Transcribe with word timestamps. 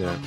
Ja. 0.00 0.18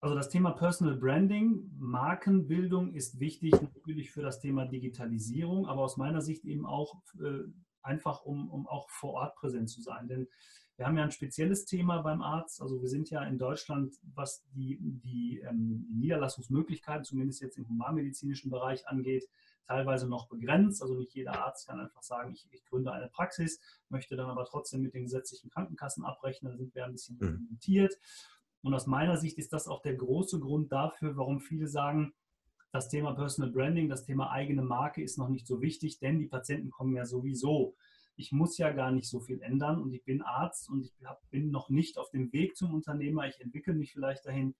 Also 0.00 0.14
das 0.14 0.28
Thema 0.28 0.50
Personal 0.50 0.96
Branding, 0.96 1.70
Markenbildung 1.78 2.92
ist 2.92 3.20
wichtig 3.20 3.52
natürlich 3.52 4.10
für 4.10 4.20
das 4.20 4.38
Thema 4.38 4.66
Digitalisierung, 4.66 5.66
aber 5.66 5.80
aus 5.80 5.96
meiner 5.96 6.20
Sicht 6.20 6.44
eben 6.44 6.66
auch 6.66 6.96
äh, 7.20 7.44
einfach, 7.80 8.22
um, 8.22 8.50
um 8.50 8.66
auch 8.66 8.90
vor 8.90 9.14
Ort 9.14 9.34
präsent 9.36 9.70
zu 9.70 9.80
sein. 9.80 10.06
Denn 10.08 10.28
wir 10.76 10.86
haben 10.86 10.98
ja 10.98 11.04
ein 11.04 11.10
spezielles 11.10 11.64
Thema 11.64 12.02
beim 12.02 12.20
Arzt. 12.20 12.60
Also 12.60 12.82
wir 12.82 12.88
sind 12.88 13.08
ja 13.08 13.22
in 13.24 13.38
Deutschland, 13.38 13.94
was 14.14 14.44
die, 14.54 14.78
die 14.80 15.40
ähm, 15.48 15.86
Niederlassungsmöglichkeiten, 15.94 17.04
zumindest 17.04 17.40
jetzt 17.40 17.56
im 17.56 17.68
humanmedizinischen 17.68 18.50
Bereich 18.50 18.86
angeht, 18.88 19.28
teilweise 19.66 20.08
noch 20.08 20.28
begrenzt. 20.28 20.82
Also 20.82 20.96
nicht 20.96 21.14
jeder 21.14 21.44
Arzt 21.44 21.68
kann 21.68 21.80
einfach 21.80 22.02
sagen, 22.02 22.32
ich, 22.32 22.48
ich 22.50 22.64
gründe 22.66 22.92
eine 22.92 23.08
Praxis, 23.08 23.60
möchte 23.88 24.16
dann 24.16 24.28
aber 24.28 24.44
trotzdem 24.44 24.82
mit 24.82 24.94
den 24.94 25.04
gesetzlichen 25.04 25.48
Krankenkassen 25.48 26.04
abrechnen. 26.04 26.52
Da 26.52 26.58
sind 26.58 26.74
wir 26.74 26.84
ein 26.84 26.92
bisschen 26.92 27.16
mhm. 27.20 27.58
Und 28.64 28.72
aus 28.72 28.86
meiner 28.86 29.18
Sicht 29.18 29.36
ist 29.36 29.52
das 29.52 29.68
auch 29.68 29.82
der 29.82 29.94
große 29.94 30.40
Grund 30.40 30.72
dafür, 30.72 31.18
warum 31.18 31.40
viele 31.40 31.68
sagen, 31.68 32.14
das 32.72 32.88
Thema 32.88 33.12
Personal 33.12 33.52
Branding, 33.52 33.90
das 33.90 34.04
Thema 34.04 34.30
eigene 34.30 34.62
Marke 34.62 35.02
ist 35.02 35.18
noch 35.18 35.28
nicht 35.28 35.46
so 35.46 35.60
wichtig, 35.60 35.98
denn 35.98 36.18
die 36.18 36.26
Patienten 36.26 36.70
kommen 36.70 36.96
ja 36.96 37.04
sowieso. 37.04 37.76
Ich 38.16 38.32
muss 38.32 38.56
ja 38.56 38.72
gar 38.72 38.90
nicht 38.90 39.06
so 39.06 39.20
viel 39.20 39.42
ändern 39.42 39.82
und 39.82 39.92
ich 39.92 40.02
bin 40.04 40.22
Arzt 40.22 40.70
und 40.70 40.82
ich 40.82 40.94
bin 41.30 41.50
noch 41.50 41.68
nicht 41.68 41.98
auf 41.98 42.10
dem 42.10 42.32
Weg 42.32 42.56
zum 42.56 42.72
Unternehmer. 42.72 43.28
Ich 43.28 43.38
entwickle 43.38 43.74
mich 43.74 43.92
vielleicht 43.92 44.24
dahin. 44.24 44.54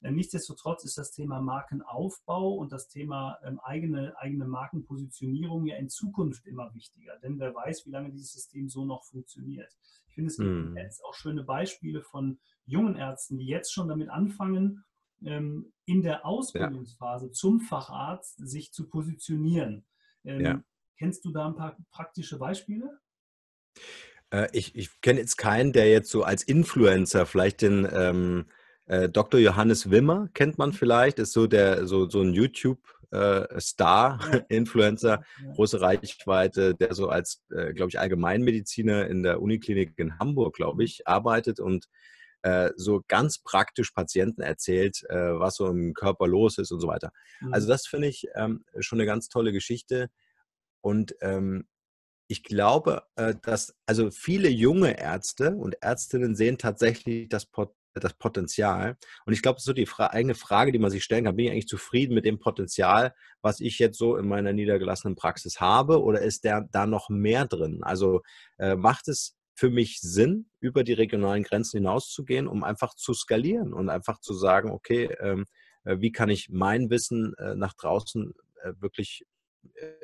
Äh, 0.00 0.10
nichtsdestotrotz 0.10 0.84
ist 0.84 0.98
das 0.98 1.12
Thema 1.12 1.40
Markenaufbau 1.40 2.54
und 2.54 2.72
das 2.72 2.88
Thema 2.88 3.38
ähm, 3.44 3.60
eigene, 3.60 4.18
eigene 4.18 4.46
Markenpositionierung 4.46 5.64
ja 5.64 5.76
in 5.76 5.88
Zukunft 5.88 6.44
immer 6.44 6.74
wichtiger, 6.74 7.16
denn 7.20 7.38
wer 7.38 7.54
weiß, 7.54 7.86
wie 7.86 7.90
lange 7.90 8.10
dieses 8.10 8.32
System 8.32 8.68
so 8.68 8.84
noch 8.84 9.04
funktioniert. 9.04 9.72
Ich 10.08 10.14
finde, 10.14 10.30
es 10.30 10.36
gibt 10.38 10.48
hm. 10.48 10.76
jetzt 10.76 11.04
auch 11.04 11.14
schöne 11.14 11.44
Beispiele 11.44 12.02
von 12.02 12.38
jungen 12.68 12.96
Ärzten, 12.96 13.38
die 13.38 13.46
jetzt 13.46 13.72
schon 13.72 13.88
damit 13.88 14.08
anfangen, 14.08 14.84
ähm, 15.24 15.72
in 15.84 16.02
der 16.02 16.24
Ausbildungsphase 16.24 17.26
ja. 17.26 17.32
zum 17.32 17.60
Facharzt 17.60 18.36
sich 18.38 18.72
zu 18.72 18.88
positionieren. 18.88 19.84
Ähm, 20.24 20.40
ja. 20.40 20.62
Kennst 20.98 21.24
du 21.24 21.32
da 21.32 21.46
ein 21.46 21.56
paar 21.56 21.76
praktische 21.90 22.38
Beispiele? 22.38 23.00
Äh, 24.30 24.48
ich, 24.52 24.74
ich 24.74 25.00
kenne 25.00 25.20
jetzt 25.20 25.36
keinen, 25.36 25.72
der 25.72 25.90
jetzt 25.90 26.10
so 26.10 26.22
als 26.22 26.42
Influencer 26.42 27.26
vielleicht 27.26 27.62
den 27.62 27.88
ähm, 27.90 28.46
äh, 28.86 29.08
Dr. 29.08 29.38
Johannes 29.38 29.90
Wimmer 29.90 30.28
kennt 30.34 30.58
man 30.58 30.72
vielleicht, 30.72 31.18
ist 31.18 31.32
so 31.32 31.46
der 31.46 31.86
so, 31.86 32.08
so 32.08 32.22
ein 32.22 32.32
YouTube 32.32 32.80
äh, 33.10 33.60
Star, 33.60 34.18
ja. 34.32 34.38
Influencer, 34.48 35.22
ja. 35.44 35.52
große 35.52 35.80
Reichweite, 35.80 36.74
der 36.74 36.94
so 36.94 37.08
als, 37.08 37.44
äh, 37.50 37.72
glaube 37.74 37.90
ich, 37.90 37.98
Allgemeinmediziner 37.98 39.06
in 39.06 39.22
der 39.22 39.40
Uniklinik 39.40 39.92
in 39.98 40.18
Hamburg, 40.18 40.56
glaube 40.56 40.84
ich, 40.84 41.06
arbeitet 41.06 41.60
und 41.60 41.88
äh, 42.42 42.70
so 42.76 43.02
ganz 43.08 43.38
praktisch 43.38 43.90
Patienten 43.90 44.42
erzählt, 44.42 45.02
äh, 45.08 45.38
was 45.38 45.56
so 45.56 45.66
im 45.66 45.94
Körper 45.94 46.26
los 46.26 46.58
ist 46.58 46.70
und 46.70 46.80
so 46.80 46.88
weiter. 46.88 47.12
Also 47.40 47.46
mhm. 47.46 47.54
Also 47.54 47.68
das 47.68 47.86
finde 47.86 48.08
ich 48.08 48.26
ähm, 48.34 48.64
schon 48.78 48.98
eine 48.98 49.06
ganz 49.06 49.28
tolle 49.28 49.52
Geschichte. 49.52 50.08
Und 50.80 51.14
ähm, 51.20 51.66
ich 52.28 52.42
glaube, 52.42 53.02
äh, 53.16 53.34
dass 53.42 53.74
also 53.86 54.10
viele 54.10 54.48
junge 54.48 55.00
Ärzte 55.00 55.56
und 55.56 55.82
Ärztinnen 55.82 56.36
sehen 56.36 56.58
tatsächlich 56.58 57.28
das, 57.28 57.46
Pot 57.46 57.74
das 57.94 58.14
Potenzial. 58.14 58.96
Und 59.24 59.32
ich 59.32 59.42
glaube, 59.42 59.56
das 59.56 59.62
ist 59.62 59.66
so 59.66 59.72
die 59.72 59.86
Fra 59.86 60.08
eigene 60.08 60.34
Frage, 60.34 60.70
die 60.70 60.78
man 60.78 60.90
sich 60.90 61.02
stellen 61.02 61.24
kann. 61.24 61.36
Bin 61.36 61.46
ich 61.46 61.52
eigentlich 61.52 61.66
zufrieden 61.66 62.14
mit 62.14 62.24
dem 62.24 62.38
Potenzial, 62.38 63.14
was 63.42 63.60
ich 63.60 63.78
jetzt 63.78 63.98
so 63.98 64.16
in 64.16 64.28
meiner 64.28 64.52
niedergelassenen 64.52 65.16
Praxis 65.16 65.58
habe? 65.58 66.02
Oder 66.02 66.20
ist 66.20 66.44
der, 66.44 66.68
da 66.70 66.86
noch 66.86 67.08
mehr 67.08 67.46
drin? 67.46 67.80
Also 67.82 68.22
äh, 68.58 68.76
macht 68.76 69.08
es 69.08 69.37
für 69.58 69.70
mich 69.70 70.00
Sinn, 70.00 70.48
über 70.60 70.84
die 70.84 70.92
regionalen 70.92 71.42
Grenzen 71.42 71.78
hinauszugehen, 71.78 72.46
um 72.46 72.62
einfach 72.62 72.94
zu 72.94 73.12
skalieren 73.12 73.72
und 73.72 73.88
einfach 73.88 74.20
zu 74.20 74.32
sagen, 74.32 74.70
okay, 74.70 75.06
ähm, 75.18 75.46
äh, 75.82 75.96
wie 75.98 76.12
kann 76.12 76.28
ich 76.28 76.48
mein 76.48 76.90
Wissen 76.90 77.34
äh, 77.38 77.56
nach 77.56 77.74
draußen 77.74 78.34
äh, 78.62 78.72
wirklich 78.78 79.26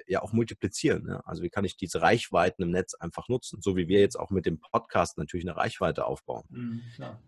ja 0.09 0.23
auch 0.23 0.33
multiplizieren. 0.33 1.05
Ne? 1.05 1.25
Also 1.25 1.45
wie 1.45 1.51
kann 1.51 1.65
ich 1.65 1.77
diese 1.77 2.03
Reichweiten 2.03 2.63
im 2.63 2.71
Netz 2.71 2.95
einfach 2.95 3.29
nutzen, 3.29 3.63
so 3.63 3.77
wie 3.77 3.87
wir 3.87 4.01
jetzt 4.01 4.19
auch 4.19 4.31
mit 4.31 4.45
dem 4.45 4.59
Podcast 4.59 5.19
natürlich 5.19 5.47
eine 5.47 5.57
Reichweite 5.57 6.05
aufbauen. 6.05 6.45
Mhm, 6.51 6.83
ja. 6.99 7.21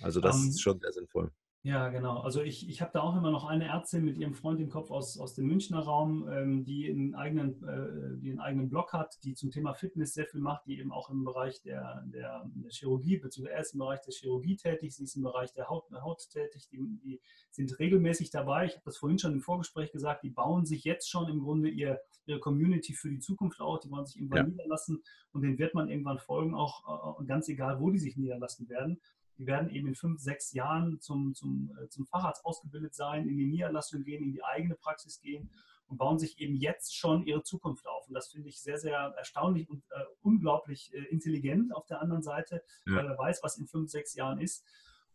Also 0.00 0.20
das 0.20 0.36
um, 0.36 0.48
ist 0.48 0.56
ähm, 0.56 0.60
schon 0.60 0.80
sehr 0.80 0.92
sinnvoll. 0.92 1.30
Ja, 1.66 1.88
genau. 1.88 2.18
Also 2.20 2.42
ich, 2.42 2.68
ich 2.68 2.80
habe 2.80 2.92
da 2.94 3.00
auch 3.00 3.16
immer 3.16 3.32
noch 3.32 3.44
eine 3.44 3.64
Ärztin 3.64 4.04
mit 4.04 4.18
ihrem 4.18 4.34
Freund 4.34 4.60
im 4.60 4.68
Kopf 4.68 4.92
aus, 4.92 5.18
aus 5.18 5.34
dem 5.34 5.48
Münchner 5.48 5.80
Raum, 5.80 6.28
ähm, 6.30 6.62
die, 6.62 6.88
einen 6.88 7.16
eigenen, 7.16 7.60
äh, 7.64 8.20
die 8.20 8.30
einen 8.30 8.38
eigenen 8.38 8.68
Blog 8.68 8.92
hat, 8.92 9.18
die 9.24 9.34
zum 9.34 9.50
Thema 9.50 9.74
Fitness 9.74 10.14
sehr 10.14 10.26
viel 10.26 10.38
macht, 10.38 10.64
die 10.68 10.78
eben 10.78 10.92
auch 10.92 11.10
im 11.10 11.24
Bereich 11.24 11.60
der, 11.62 12.04
der, 12.06 12.48
der 12.54 12.70
Chirurgie, 12.70 13.16
beziehungsweise 13.16 13.56
er 13.56 13.60
ist 13.62 13.72
im 13.72 13.80
Bereich 13.80 14.00
der 14.02 14.14
Chirurgie 14.14 14.54
tätig, 14.54 14.94
sie 14.94 15.02
ist 15.02 15.16
im 15.16 15.24
Bereich 15.24 15.52
der 15.54 15.68
Haut, 15.68 15.90
Haut 15.90 16.30
tätig, 16.30 16.68
die, 16.70 17.00
die 17.02 17.20
sind 17.50 17.76
regelmäßig 17.80 18.30
dabei. 18.30 18.66
Ich 18.66 18.74
habe 18.74 18.84
das 18.84 18.98
vorhin 18.98 19.18
schon 19.18 19.32
im 19.32 19.40
Vorgespräch 19.40 19.90
gesagt, 19.90 20.22
die 20.22 20.30
bauen 20.30 20.66
sich 20.66 20.84
jetzt 20.84 21.10
schon 21.10 21.28
im 21.28 21.40
Grunde 21.40 21.68
ihr, 21.68 21.98
ihre 22.26 22.38
Community 22.38 22.94
für 22.94 23.10
die 23.10 23.18
Zukunft 23.18 23.60
auf, 23.60 23.80
die 23.80 23.90
wollen 23.90 24.06
sich 24.06 24.18
irgendwann 24.18 24.38
ja. 24.38 24.52
niederlassen 24.52 25.02
und 25.32 25.42
den 25.42 25.58
wird 25.58 25.74
man 25.74 25.88
irgendwann 25.88 26.18
folgen, 26.18 26.54
auch 26.54 27.20
äh, 27.20 27.24
ganz 27.24 27.48
egal, 27.48 27.80
wo 27.80 27.90
die 27.90 27.98
sich 27.98 28.16
niederlassen 28.16 28.68
werden. 28.68 29.00
Die 29.38 29.46
werden 29.46 29.70
eben 29.70 29.88
in 29.88 29.94
fünf, 29.94 30.20
sechs 30.20 30.52
Jahren 30.52 31.00
zum, 31.00 31.34
zum, 31.34 31.76
äh, 31.82 31.88
zum 31.88 32.06
Facharzt 32.06 32.44
ausgebildet 32.44 32.94
sein, 32.94 33.28
in 33.28 33.36
die 33.36 33.46
Niederlassung 33.46 34.02
gehen, 34.02 34.22
in 34.22 34.32
die 34.32 34.44
eigene 34.44 34.74
Praxis 34.74 35.20
gehen 35.20 35.50
und 35.88 35.98
bauen 35.98 36.18
sich 36.18 36.40
eben 36.40 36.56
jetzt 36.56 36.96
schon 36.96 37.26
ihre 37.26 37.42
Zukunft 37.42 37.86
auf. 37.86 38.08
Und 38.08 38.14
das 38.14 38.28
finde 38.28 38.48
ich 38.48 38.60
sehr, 38.60 38.78
sehr 38.78 39.14
erstaunlich 39.16 39.68
und 39.68 39.82
äh, 39.90 40.04
unglaublich 40.22 40.92
äh, 40.94 41.04
intelligent 41.10 41.74
auf 41.74 41.86
der 41.86 42.00
anderen 42.00 42.22
Seite, 42.22 42.62
ja. 42.86 42.96
weil 42.96 43.06
er 43.06 43.18
weiß, 43.18 43.40
was 43.42 43.58
in 43.58 43.66
fünf, 43.66 43.90
sechs 43.90 44.14
Jahren 44.14 44.40
ist. 44.40 44.64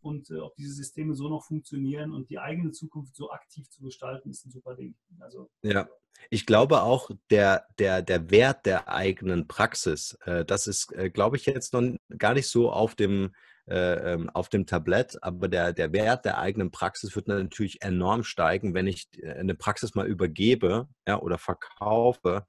Und 0.01 0.31
äh, 0.31 0.39
ob 0.39 0.55
diese 0.55 0.73
Systeme 0.73 1.13
so 1.13 1.29
noch 1.29 1.45
funktionieren 1.45 2.11
und 2.11 2.29
die 2.29 2.39
eigene 2.39 2.71
Zukunft 2.71 3.15
so 3.15 3.31
aktiv 3.31 3.69
zu 3.69 3.83
gestalten, 3.83 4.31
ist 4.31 4.45
ein 4.45 4.51
super 4.51 4.75
Ding. 4.75 4.95
Also, 5.19 5.49
ja, 5.61 5.87
ich 6.29 6.45
glaube 6.45 6.81
auch, 6.81 7.11
der, 7.29 7.67
der, 7.77 8.01
der 8.01 8.31
Wert 8.31 8.65
der 8.65 8.89
eigenen 8.89 9.47
Praxis, 9.47 10.17
äh, 10.25 10.43
das 10.45 10.67
ist, 10.67 10.91
äh, 10.93 11.09
glaube 11.09 11.37
ich, 11.37 11.45
jetzt 11.45 11.73
noch 11.73 11.97
gar 12.17 12.33
nicht 12.33 12.47
so 12.47 12.71
auf 12.71 12.95
dem 12.95 13.31
äh, 13.71 14.13
ähm, 14.13 14.29
auf 14.29 14.49
dem 14.49 14.65
Tablett, 14.65 15.17
aber 15.23 15.47
der, 15.47 15.71
der 15.71 15.93
Wert 15.93 16.25
der 16.25 16.39
eigenen 16.39 16.71
Praxis 16.71 17.15
wird 17.15 17.29
natürlich 17.29 17.81
enorm 17.81 18.23
steigen, 18.23 18.73
wenn 18.73 18.85
ich 18.85 19.07
äh, 19.21 19.31
eine 19.31 19.55
Praxis 19.55 19.95
mal 19.95 20.07
übergebe 20.07 20.89
ja, 21.07 21.17
oder 21.17 21.37
verkaufe 21.37 22.45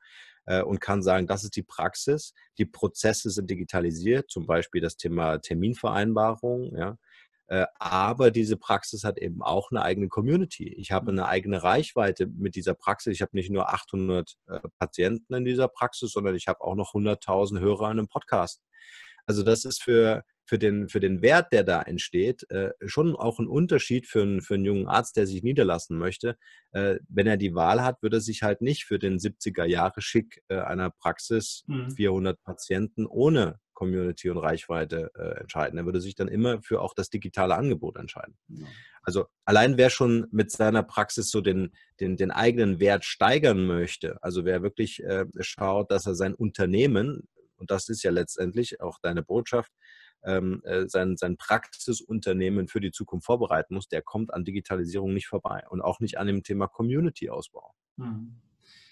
äh, 0.46 0.62
und 0.62 0.80
kann 0.80 1.00
sagen, 1.00 1.28
das 1.28 1.44
ist 1.44 1.54
die 1.54 1.62
Praxis, 1.62 2.34
die 2.58 2.66
Prozesse 2.66 3.30
sind 3.30 3.48
digitalisiert, 3.48 4.30
zum 4.32 4.46
Beispiel 4.46 4.80
das 4.80 4.96
Thema 4.96 5.38
Terminvereinbarung, 5.38 6.74
ja, 6.76 6.96
äh, 7.46 7.66
aber 7.78 8.32
diese 8.32 8.56
Praxis 8.56 9.04
hat 9.04 9.18
eben 9.18 9.42
auch 9.42 9.70
eine 9.70 9.82
eigene 9.82 10.08
Community. 10.08 10.74
Ich 10.74 10.90
habe 10.90 11.12
eine 11.12 11.28
eigene 11.28 11.62
Reichweite 11.62 12.26
mit 12.26 12.56
dieser 12.56 12.74
Praxis. 12.74 13.12
Ich 13.12 13.22
habe 13.22 13.36
nicht 13.36 13.50
nur 13.50 13.72
800 13.72 14.34
äh, 14.48 14.58
Patienten 14.80 15.34
in 15.34 15.44
dieser 15.44 15.68
Praxis, 15.68 16.10
sondern 16.10 16.34
ich 16.34 16.48
habe 16.48 16.62
auch 16.62 16.74
noch 16.74 16.94
100.000 16.94 17.60
Hörer 17.60 17.92
in 17.92 17.98
einem 17.98 18.08
Podcast. 18.08 18.60
Also 19.26 19.42
das 19.42 19.64
ist 19.64 19.82
für, 19.82 20.24
für 20.52 20.58
den, 20.58 20.90
für 20.90 21.00
den 21.00 21.22
Wert, 21.22 21.50
der 21.50 21.64
da 21.64 21.80
entsteht, 21.80 22.44
äh, 22.50 22.72
schon 22.84 23.16
auch 23.16 23.38
ein 23.38 23.46
Unterschied 23.46 24.06
für 24.06 24.20
einen, 24.20 24.42
für 24.42 24.52
einen 24.52 24.66
jungen 24.66 24.86
Arzt, 24.86 25.16
der 25.16 25.26
sich 25.26 25.42
niederlassen 25.42 25.96
möchte. 25.96 26.36
Äh, 26.72 26.96
wenn 27.08 27.26
er 27.26 27.38
die 27.38 27.54
Wahl 27.54 27.82
hat, 27.82 28.02
würde 28.02 28.18
er 28.18 28.20
sich 28.20 28.42
halt 28.42 28.60
nicht 28.60 28.84
für 28.84 28.98
den 28.98 29.16
70er 29.16 29.64
Jahre 29.64 30.02
Schick 30.02 30.42
äh, 30.48 30.58
einer 30.58 30.90
Praxis 30.90 31.64
mhm. 31.68 31.92
400 31.92 32.42
Patienten 32.42 33.06
ohne 33.06 33.60
Community 33.72 34.28
und 34.28 34.36
Reichweite 34.36 35.10
äh, 35.14 35.40
entscheiden. 35.40 35.78
Er 35.78 35.86
würde 35.86 36.02
sich 36.02 36.16
dann 36.16 36.28
immer 36.28 36.60
für 36.60 36.82
auch 36.82 36.92
das 36.92 37.08
digitale 37.08 37.54
Angebot 37.54 37.96
entscheiden. 37.96 38.36
Ja. 38.48 38.66
Also 39.00 39.24
allein 39.46 39.78
wer 39.78 39.88
schon 39.88 40.26
mit 40.32 40.50
seiner 40.50 40.82
Praxis 40.82 41.30
so 41.30 41.40
den, 41.40 41.72
den, 41.98 42.18
den 42.18 42.30
eigenen 42.30 42.78
Wert 42.78 43.06
steigern 43.06 43.64
möchte, 43.64 44.22
also 44.22 44.44
wer 44.44 44.62
wirklich 44.62 45.02
äh, 45.02 45.24
schaut, 45.40 45.90
dass 45.90 46.04
er 46.04 46.14
sein 46.14 46.34
Unternehmen, 46.34 47.26
und 47.56 47.70
das 47.70 47.88
ist 47.88 48.02
ja 48.02 48.10
letztendlich 48.10 48.82
auch 48.82 48.98
deine 49.00 49.22
Botschaft, 49.22 49.72
ähm, 50.24 50.62
äh, 50.64 50.88
sein, 50.88 51.16
sein 51.16 51.36
Praxisunternehmen 51.36 52.68
für 52.68 52.80
die 52.80 52.92
Zukunft 52.92 53.26
vorbereiten 53.26 53.74
muss, 53.74 53.88
der 53.88 54.02
kommt 54.02 54.32
an 54.32 54.44
Digitalisierung 54.44 55.12
nicht 55.12 55.28
vorbei 55.28 55.64
und 55.70 55.80
auch 55.80 56.00
nicht 56.00 56.18
an 56.18 56.26
dem 56.26 56.42
Thema 56.42 56.68
Community-Ausbau. 56.68 57.74
Mhm. 57.96 58.36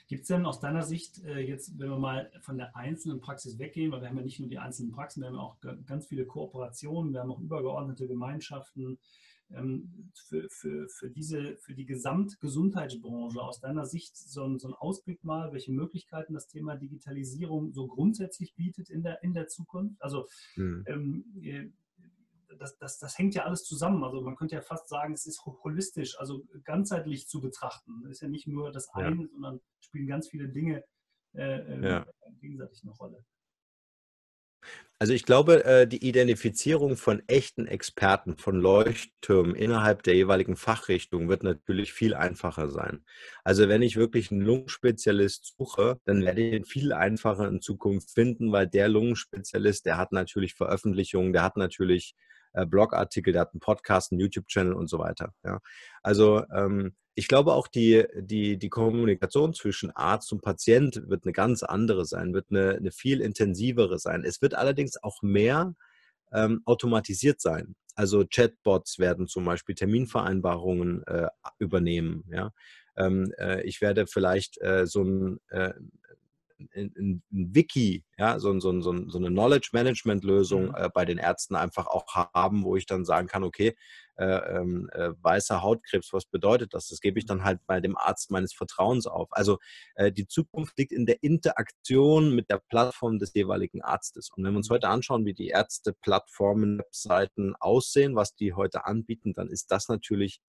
Gibt 0.09 0.23
es 0.23 0.29
denn 0.29 0.45
aus 0.45 0.59
deiner 0.59 0.83
Sicht 0.83 1.23
äh, 1.25 1.39
jetzt, 1.39 1.79
wenn 1.79 1.89
wir 1.89 1.99
mal 1.99 2.33
von 2.41 2.59
der 2.59 2.75
einzelnen 2.75 3.21
Praxis 3.21 3.61
weggehen, 3.61 3.93
weil 3.93 4.01
wir 4.01 4.09
haben 4.09 4.17
ja 4.17 4.25
nicht 4.25 4.41
nur 4.41 4.49
die 4.49 4.59
einzelnen 4.59 4.91
Praxen, 4.91 5.23
wir 5.23 5.29
haben 5.29 5.39
auch 5.39 5.57
ganz 5.87 6.09
viele 6.09 6.27
Kooperationen, 6.27 7.13
wir 7.13 7.21
haben 7.21 7.31
auch 7.31 7.39
übergeordnete 7.39 8.09
Gemeinschaften, 8.09 8.99
für, 9.51 10.49
für, 10.49 10.89
für, 10.89 11.11
diese, 11.11 11.57
für 11.57 11.75
die 11.75 11.87
Gesamtgesundheitsbranche 11.87 13.41
aus 13.41 13.61
deiner 13.61 13.85
Sicht 13.85 14.17
so 14.17 14.45
ein, 14.45 14.59
so 14.59 14.69
ein 14.69 14.75
Ausblick 14.75 15.25
mal, 15.25 15.53
welche 15.53 15.73
Möglichkeiten 15.73 16.35
das 16.35 16.47
Thema 16.47 16.77
Digitalisierung 16.77 17.73
so 17.73 17.89
grundsätzlich 17.89 18.55
bietet 18.55 18.91
in 18.91 19.03
der, 19.03 19.23
in 19.23 19.35
der 19.35 19.49
Zukunft? 19.49 20.01
Also 20.01 20.29
mhm. 20.57 20.85
ähm, 20.87 21.25
äh, 21.43 21.69
das, 22.59 22.77
das, 22.79 22.99
das, 22.99 23.19
hängt 23.19 23.35
ja 23.35 23.45
alles 23.45 23.65
zusammen. 23.65 24.05
Also 24.05 24.21
man 24.21 24.37
könnte 24.37 24.55
ja 24.55 24.61
fast 24.61 24.89
sagen, 24.89 25.15
es 25.15 25.27
ist 25.27 25.45
holistisch, 25.45 26.19
also 26.19 26.45
ganzheitlich 26.65 27.27
zu 27.27 27.41
betrachten. 27.41 28.05
Es 28.05 28.13
ist 28.13 28.21
ja 28.21 28.29
nicht 28.29 28.47
nur 28.47 28.71
das 28.71 28.89
eine, 28.91 29.23
ja. 29.23 29.29
sondern 29.33 29.61
spielen 29.81 30.07
ganz 30.07 30.29
viele 30.29 30.49
Dinge 30.49 30.85
äh, 31.33 31.75
ähm, 31.75 31.83
ja. 31.83 32.07
gegenseitig 32.41 32.83
eine 32.83 32.93
Rolle. 32.93 33.25
Also 35.03 35.15
ich 35.15 35.25
glaube, 35.25 35.65
äh, 35.65 35.87
die 35.87 36.07
Identifizierung 36.07 36.99
von 36.99 37.23
echten 37.27 37.67
Experten, 37.67 38.37
von 38.37 38.61
Leuchttürmen 38.61 39.55
innerhalb 39.55 40.03
der 40.03 40.15
jeweiligen 40.15 40.57
Fachrichtung 40.57 41.31
wird 41.31 41.43
natürlich 41.43 41.95
viel 41.95 42.13
einfacher 42.13 42.69
sein. 42.69 43.03
Also 43.43 43.67
wenn 43.71 43.81
ich 43.81 43.97
wirklich 43.97 44.31
einen 44.31 44.43
Lungenspezialist 44.43 45.55
suche, 45.57 45.99
dann 46.05 46.23
werde 46.23 46.43
ich 46.43 46.53
ihn 46.53 46.65
viel 46.67 46.93
einfacher 46.93 47.49
in 47.49 47.63
Zukunft 47.63 48.11
finden, 48.11 48.53
weil 48.53 48.69
der 48.69 48.89
Lungenspezialist, 48.89 49.87
der 49.87 49.97
hat 49.97 50.13
natürlich 50.13 50.53
Veröffentlichungen, 50.55 51.33
der 51.33 51.45
hat 51.45 51.57
natürlich 51.57 52.15
äh, 52.53 52.67
Blogartikel, 52.67 53.33
der 53.33 53.43
hat 53.43 53.53
einen 53.53 53.61
Podcast, 53.61 54.13
einen 54.13 54.21
YouTube-Channel 54.21 54.73
und 54.73 54.89
so 54.89 54.99
weiter. 54.99 55.33
Ja. 55.45 55.61
Also 56.03 56.45
ähm, 56.55 56.95
ich 57.15 57.29
glaube 57.29 57.55
auch 57.55 57.69
die, 57.69 58.05
die, 58.17 58.57
die 58.57 58.69
Kommunikation 58.69 59.53
zwischen 59.53 59.91
Arzt 59.91 60.33
und 60.33 60.43
Patient 60.43 61.03
wird 61.09 61.25
eine 61.25 61.33
ganz 61.33 61.63
andere 61.63 62.07
sein, 62.07 62.33
wird 62.33 62.47
eine, 62.51 62.77
eine 62.77 62.93
viel 62.93 63.21
intensivere 63.21 63.99
sein. 63.99 64.25
Es 64.25 64.41
wird 64.41 64.55
allerdings 64.55 65.03
auch 65.03 65.23
mehr 65.23 65.75
ähm, 66.33 66.63
automatisiert 66.65 67.41
sein. 67.41 67.75
Also 67.95 68.25
Chatbots 68.25 68.99
werden 68.99 69.27
zum 69.27 69.45
Beispiel 69.45 69.75
Terminvereinbarungen 69.75 71.03
äh, 71.07 71.29
übernehmen. 71.59 72.25
Ja? 72.33 72.53
Ähm, 72.97 73.33
äh, 73.39 73.63
ich 73.63 73.81
werde 73.81 74.07
vielleicht 74.07 74.61
äh, 74.63 74.87
so 74.87 75.03
ein, 75.03 75.41
äh, 75.49 75.75
ein, 76.75 76.93
ein, 76.97 77.23
Wiki, 77.31 78.05
ja, 78.19 78.39
so, 78.39 78.59
so, 78.61 78.81
so, 78.81 79.09
so 79.09 79.19
eine 79.19 79.29
Knowledge-Management-Lösung 79.29 80.69
mhm. 80.69 80.75
äh, 80.77 80.89
bei 80.93 81.05
den 81.05 81.19
Ärzten 81.19 81.55
einfach 81.55 81.87
auch 81.87 82.07
haben, 82.15 82.65
wo 82.65 82.77
ich 82.77 82.87
dann 82.87 83.05
sagen 83.05 83.29
kann, 83.29 83.45
okay, 83.45 83.77
äh, 84.17 84.59
ähm, 84.59 84.91
äh, 84.93 85.13
weißer 85.23 85.63
Hautkrebs, 85.63 86.13
was 86.13 86.27
bedeutet 86.27 86.75
das? 86.75 86.89
Das 86.89 87.01
gebe 87.01 87.19
ich 87.19 87.25
dann 87.25 87.43
halt 87.43 87.61
bei 87.67 87.81
dem 87.81 87.97
Arzt 87.97 88.31
meines 88.31 88.53
Vertrauens 88.53 89.07
auf. 89.07 89.29
Also 89.31 89.59
äh, 89.95 90.13
die 90.13 90.27
Zukunft 90.27 90.77
liegt 90.77 90.93
in 90.93 91.07
der 91.07 91.23
Interaktion 91.23 92.35
mit 92.35 92.51
der 92.51 92.59
Plattform 92.59 93.19
des 93.19 93.33
jeweiligen 93.33 93.81
Arztes. 93.81 94.31
Und 94.31 94.45
wenn 94.45 94.53
wir 94.53 94.59
uns 94.59 94.69
mhm. 94.69 94.75
heute 94.75 94.89
anschauen, 94.89 95.25
wie 95.25 95.33
die 95.33 95.49
Ärzte-Plattformen, 95.49 96.81
Webseiten 96.81 97.55
aussehen, 97.59 98.15
was 98.15 98.35
die 98.35 98.53
heute 98.53 98.85
anbieten, 98.85 99.33
dann 99.33 99.49
ist 99.49 99.71
das 99.71 99.89
natürlich 99.89 100.41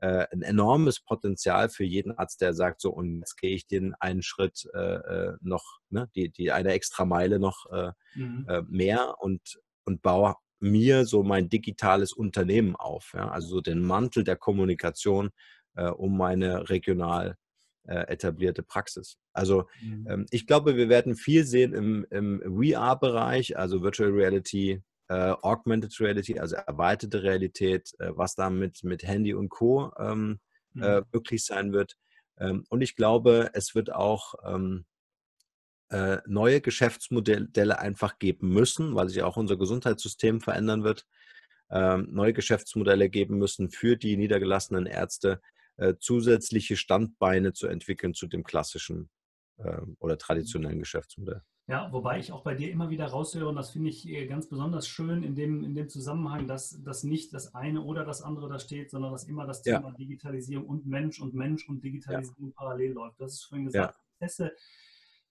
äh, 0.00 0.26
ein 0.30 0.42
enormes 0.42 1.00
Potenzial 1.00 1.68
für 1.68 1.84
jeden 1.84 2.16
Arzt, 2.16 2.40
der 2.40 2.54
sagt, 2.54 2.80
so, 2.80 2.90
und 2.90 3.18
jetzt 3.18 3.36
gehe 3.36 3.54
ich 3.54 3.66
den 3.66 3.94
einen 3.94 4.22
Schritt 4.22 4.68
äh, 4.74 4.78
äh 4.78 5.36
noch, 5.40 5.80
ne, 5.90 6.08
die, 6.14 6.30
die 6.30 6.52
eine 6.52 6.72
extra 6.72 7.04
Meile 7.04 7.38
noch 7.38 7.66
äh, 7.72 7.92
mhm. 8.14 8.46
Äh, 8.48 8.62
mehr 8.68 9.16
und, 9.18 9.60
und 9.84 10.02
baue 10.02 10.36
mir 10.60 11.04
so 11.04 11.22
mein 11.22 11.48
digitales 11.48 12.12
Unternehmen 12.12 12.76
auf. 12.76 13.12
Ja? 13.14 13.28
Also 13.30 13.48
so 13.48 13.60
den 13.60 13.82
Mantel 13.82 14.24
der 14.24 14.36
Kommunikation 14.36 15.30
äh, 15.74 15.88
um 15.88 16.16
meine 16.16 16.68
regional 16.70 17.36
etablierte 17.90 18.62
Praxis. 18.62 19.16
Also 19.32 19.66
mhm. 19.80 20.06
ähm, 20.10 20.26
ich 20.28 20.46
glaube, 20.46 20.76
wir 20.76 20.90
werden 20.90 21.16
viel 21.16 21.46
sehen 21.46 21.72
im, 21.72 22.06
im 22.10 22.42
VR-Bereich, 22.42 23.56
also 23.56 23.82
Virtual 23.82 24.10
Reality, 24.10 24.82
äh, 25.08 25.34
Augmented 25.42 25.98
Reality, 26.00 26.38
also 26.38 26.56
erweiterte 26.56 27.22
Realität, 27.22 27.92
äh, 27.98 28.10
was 28.14 28.34
da 28.34 28.50
mit, 28.50 28.82
Handy 29.02 29.34
und 29.34 29.48
Co. 29.48 29.92
Ähm, 29.98 30.40
äh, 30.80 31.00
mhm. 31.00 31.06
möglich 31.12 31.44
sein 31.44 31.72
wird. 31.72 31.96
Ähm, 32.38 32.64
und 32.68 32.80
ich 32.82 32.96
glaube, 32.96 33.50
es 33.54 33.74
wird 33.74 33.92
auch 33.92 34.34
ähm, 34.44 34.84
äh, 35.90 36.18
neue 36.26 36.60
Geschäftsmodelle 36.60 37.78
einfach 37.78 38.18
geben 38.18 38.50
müssen, 38.50 38.94
weil 38.94 39.08
sich 39.08 39.22
auch 39.22 39.36
unser 39.36 39.56
Gesundheitssystem 39.56 40.40
verändern 40.40 40.84
wird. 40.84 41.06
Ähm, 41.70 42.08
neue 42.10 42.32
Geschäftsmodelle 42.32 43.10
geben 43.10 43.38
müssen 43.38 43.70
für 43.70 43.96
die 43.96 44.16
niedergelassenen 44.16 44.86
Ärzte, 44.86 45.40
äh, 45.76 45.94
zusätzliche 45.98 46.76
Standbeine 46.76 47.52
zu 47.52 47.66
entwickeln 47.66 48.14
zu 48.14 48.26
dem 48.26 48.44
klassischen 48.44 49.04
äh, 49.04 49.17
oder 49.58 50.14
mhm. 50.14 50.18
traditionellen 50.18 50.78
Geschäftsmodell. 50.78 51.42
Ja, 51.68 51.92
wobei 51.92 52.18
ich 52.18 52.32
auch 52.32 52.42
bei 52.42 52.54
dir 52.54 52.70
immer 52.70 52.88
wieder 52.88 53.06
raushöre, 53.06 53.46
und 53.46 53.56
das 53.56 53.70
finde 53.70 53.90
ich 53.90 54.08
äh, 54.08 54.26
ganz 54.26 54.48
besonders 54.48 54.88
schön 54.88 55.22
in 55.22 55.34
dem, 55.34 55.62
in 55.62 55.74
dem 55.74 55.90
Zusammenhang, 55.90 56.46
dass, 56.46 56.82
dass 56.82 57.04
nicht 57.04 57.34
das 57.34 57.54
eine 57.54 57.82
oder 57.82 58.06
das 58.06 58.22
andere 58.22 58.48
da 58.48 58.58
steht, 58.58 58.90
sondern 58.90 59.12
dass 59.12 59.24
immer 59.24 59.46
das 59.46 59.60
Thema 59.60 59.88
ja. 59.88 59.94
Digitalisierung 59.94 60.66
und 60.66 60.86
Mensch 60.86 61.20
und 61.20 61.34
Mensch 61.34 61.68
und 61.68 61.84
Digitalisierung 61.84 62.48
ja. 62.48 62.54
parallel 62.56 62.92
läuft. 62.92 63.20
Das 63.20 63.34
ist 63.34 63.44
vorhin 63.44 63.66
gesagt, 63.66 63.94
ja. 63.94 64.00
Prozesse 64.18 64.52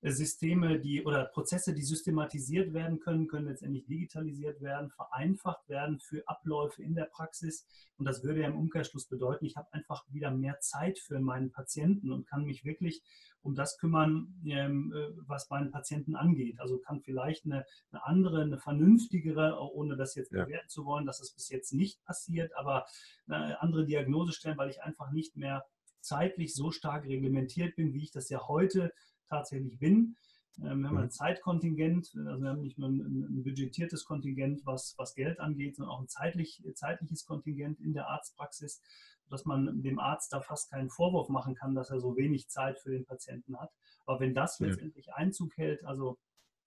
Systeme, 0.02 0.80
die 0.80 1.04
oder 1.04 1.26
Prozesse, 1.26 1.74
die 1.74 1.82
systematisiert 1.82 2.74
werden 2.74 3.00
können, 3.00 3.28
können 3.28 3.48
letztendlich 3.48 3.86
digitalisiert 3.88 4.62
werden, 4.62 4.92
vereinfacht 4.92 5.68
werden 5.68 6.00
für 6.00 6.28
Abläufe 6.28 6.84
in 6.84 6.94
der 6.94 7.06
Praxis. 7.06 7.66
Und 7.98 8.06
das 8.06 8.24
würde 8.24 8.42
ja 8.42 8.48
im 8.48 8.58
Umkehrschluss 8.58 9.08
bedeuten, 9.08 9.46
ich 9.46 9.56
habe 9.56 9.72
einfach 9.74 10.04
wieder 10.10 10.30
mehr 10.30 10.60
Zeit 10.60 11.00
für 11.00 11.20
meinen 11.20 11.52
Patienten 11.52 12.12
und 12.12 12.28
kann 12.28 12.44
mich 12.44 12.64
wirklich 12.64 13.02
um 13.42 13.56
das 13.56 13.78
kümmern, 13.78 14.36
ähm, 14.46 14.94
äh, 14.94 15.10
was 15.26 15.50
meinen 15.50 15.72
Patienten 15.72 16.16
angeht. 16.16 16.60
Also 16.60 16.78
kann 16.78 17.02
vielleicht 17.02 17.46
eine, 17.46 17.66
eine 17.92 18.06
andere, 18.06 18.42
eine 18.42 18.60
vernünftigere, 18.60 19.58
ohne 19.74 19.96
das 19.96 20.16
jetzt 20.16 20.32
ja. 20.32 20.44
bewerten 20.44 20.70
zu 20.70 20.86
wollen, 20.86 21.06
dass 21.06 21.20
das 21.20 21.34
bis 21.34 21.50
jetzt 21.50 21.74
nicht 21.74 22.04
passiert, 22.04 22.56
aber 22.56 22.86
eine 23.28 23.60
andere 23.62 23.86
Diagnose 23.86 24.34
stellen, 24.34 24.58
weil 24.58 24.70
ich 24.70 24.84
einfach 24.84 25.12
nicht 25.12 25.38
mehr 25.38 25.66
zeitlich 26.02 26.54
so 26.54 26.72
stark 26.72 27.06
reglementiert 27.06 27.76
bin, 27.76 27.94
wie 27.94 28.04
ich 28.04 28.12
das 28.12 28.30
ja 28.30 28.48
heute 28.48 28.94
tatsächlich 29.28 29.78
bin. 29.80 30.16
Ähm, 30.64 30.82
wir 30.82 30.90
haben 30.90 30.98
ein 30.98 31.06
mhm. 31.06 31.12
Zeitkontingent, 31.12 32.14
also 32.26 32.42
wir 32.42 32.50
haben 32.50 32.62
nicht 32.62 32.78
nur 32.78 32.90
ein, 32.90 33.00
ein, 33.00 33.44
budgetiertes 33.44 34.06
Kontingent, 34.06 34.66
was, 34.66 34.96
was 34.98 35.14
Geld 35.14 35.40
angeht, 35.40 35.76
sondern 35.76 35.94
auch 35.94 36.02
ein 36.02 36.08
zeitlich, 36.08 36.64
zeitliches 36.74 37.26
Kontingent 37.26 37.80
in 37.80 37.94
der 37.94 38.08
Arztpraxis, 38.08 38.82
dass 39.30 39.46
man 39.46 39.82
dem 39.82 40.00
Arzt 40.00 40.34
da 40.34 40.42
fast 40.42 40.72
keinen 40.72 40.90
Vorwurf 40.90 41.30
machen 41.30 41.54
kann, 41.56 41.76
dass 41.76 41.90
er 41.90 42.00
so 42.00 42.16
wenig 42.16 42.48
Zeit 42.48 42.80
für 42.80 42.92
den 42.92 43.06
Patienten 43.06 43.60
hat. 43.60 43.72
Aber 44.06 44.20
wenn 44.20 44.34
das 44.34 44.58
ja. 44.60 44.68
letztendlich 44.68 45.14
Einzug 45.14 45.56
hält, 45.58 45.84
also 45.84 46.18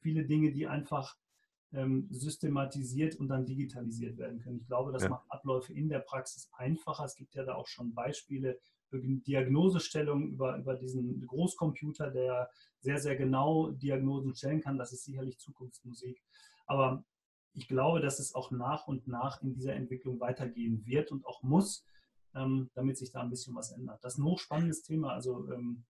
viele 0.00 0.24
Dinge, 0.24 0.52
die 0.52 0.66
einfach 0.66 1.16
ähm, 1.72 2.08
systematisiert 2.10 3.16
und 3.16 3.28
dann 3.28 3.46
digitalisiert 3.46 4.18
werden 4.18 4.40
können. 4.40 4.58
Ich 4.58 4.66
glaube, 4.66 4.92
das 4.92 5.04
ja. 5.04 5.08
macht 5.08 5.24
Abläufe 5.28 5.72
in 5.72 5.88
der 5.88 6.00
Praxis 6.00 6.50
einfacher. 6.52 7.04
Es 7.04 7.14
gibt 7.14 7.34
ja 7.34 7.44
da 7.44 7.54
auch 7.54 7.68
schon 7.68 7.94
Beispiele 7.94 8.58
Diagnosestellung 8.92 10.30
über, 10.32 10.56
über 10.56 10.74
diesen 10.74 11.26
Großcomputer, 11.26 12.10
der 12.10 12.50
sehr, 12.80 12.98
sehr 12.98 13.16
genau 13.16 13.70
Diagnosen 13.70 14.34
stellen 14.34 14.60
kann. 14.60 14.78
Das 14.78 14.92
ist 14.92 15.04
sicherlich 15.04 15.38
Zukunftsmusik. 15.38 16.22
Aber 16.66 17.04
ich 17.52 17.68
glaube, 17.68 18.00
dass 18.00 18.18
es 18.18 18.34
auch 18.34 18.50
nach 18.50 18.86
und 18.86 19.06
nach 19.08 19.42
in 19.42 19.54
dieser 19.54 19.74
Entwicklung 19.74 20.20
weitergehen 20.20 20.84
wird 20.86 21.10
und 21.10 21.26
auch 21.26 21.42
muss, 21.42 21.84
ähm, 22.34 22.70
damit 22.74 22.96
sich 22.96 23.12
da 23.12 23.20
ein 23.20 23.30
bisschen 23.30 23.54
was 23.54 23.72
ändert. 23.72 24.02
Das 24.02 24.14
ist 24.14 24.18
ein 24.18 24.24
hochspannendes 24.24 24.82
Thema. 24.82 25.12
Also 25.12 25.48
ähm, 25.50 25.84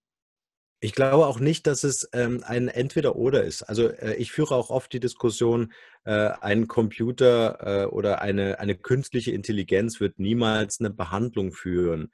ich 0.82 0.94
glaube 0.94 1.26
auch 1.26 1.40
nicht, 1.40 1.66
dass 1.66 1.84
es 1.84 2.08
ähm, 2.14 2.42
ein 2.46 2.68
Entweder-Oder 2.68 3.44
ist. 3.44 3.62
Also 3.62 3.88
äh, 3.88 4.14
ich 4.14 4.32
führe 4.32 4.54
auch 4.54 4.70
oft 4.70 4.90
die 4.94 5.00
Diskussion, 5.00 5.74
äh, 6.04 6.30
ein 6.40 6.68
Computer 6.68 7.82
äh, 7.82 7.86
oder 7.86 8.22
eine, 8.22 8.58
eine 8.60 8.74
künstliche 8.74 9.32
Intelligenz 9.32 10.00
wird 10.00 10.18
niemals 10.18 10.80
eine 10.80 10.88
Behandlung 10.88 11.52
führen 11.52 12.10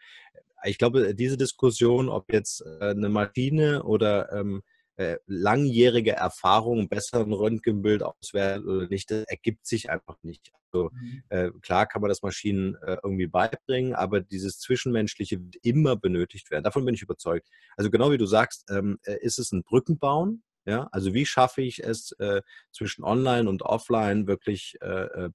ich 0.65 0.79
glaube, 0.79 1.15
diese 1.15 1.37
Diskussion, 1.37 2.09
ob 2.09 2.33
jetzt 2.33 2.63
äh, 2.63 2.91
eine 2.91 3.09
Maschine 3.09 3.83
oder 3.83 4.33
ähm, 4.33 4.63
äh, 4.99 5.19
langjährige 5.27 6.13
Erfahrung 6.13 6.89
besseren 6.89 7.35
Röntgenbild 7.35 8.03
auswertet 8.03 8.65
oder 8.67 8.89
nicht, 8.89 9.11
das 9.11 9.25
ergibt 9.25 9.67
sich 9.67 9.91
einfach 9.91 10.17
nicht. 10.23 10.53
Also 10.73 10.91
mhm. 10.91 11.23
äh, 11.29 11.51
klar 11.61 11.87
kann 11.87 12.01
man 12.01 12.09
das 12.09 12.23
Maschinen 12.23 12.77
äh, 12.77 12.97
irgendwie 13.03 13.27
beibringen, 13.27 13.95
aber 13.95 14.21
dieses 14.23 14.59
Zwischenmenschliche 14.59 15.39
wird 15.39 15.57
immer 15.63 15.97
benötigt 15.97 16.51
werden. 16.51 16.65
Davon 16.65 16.85
bin 16.87 16.95
ich 16.95 17.03
überzeugt. 17.03 17.47
Also 17.77 17.91
genau 17.91 18.11
wie 18.11 18.17
du 18.17 18.25
sagst, 18.25 18.65
ähm, 18.71 18.99
äh, 19.03 19.19
ist 19.21 19.39
es 19.39 19.53
ein 19.53 19.65
Brückenbauen. 19.65 20.43
Ja, 20.65 20.89
also 20.91 21.15
wie 21.15 21.27
schaffe 21.27 21.63
ich 21.63 21.85
es 21.85 22.13
äh, 22.19 22.41
zwischen 22.73 23.05
Online 23.05 23.49
und 23.49 23.63
Offline 23.63 24.27
wirklich 24.27 24.77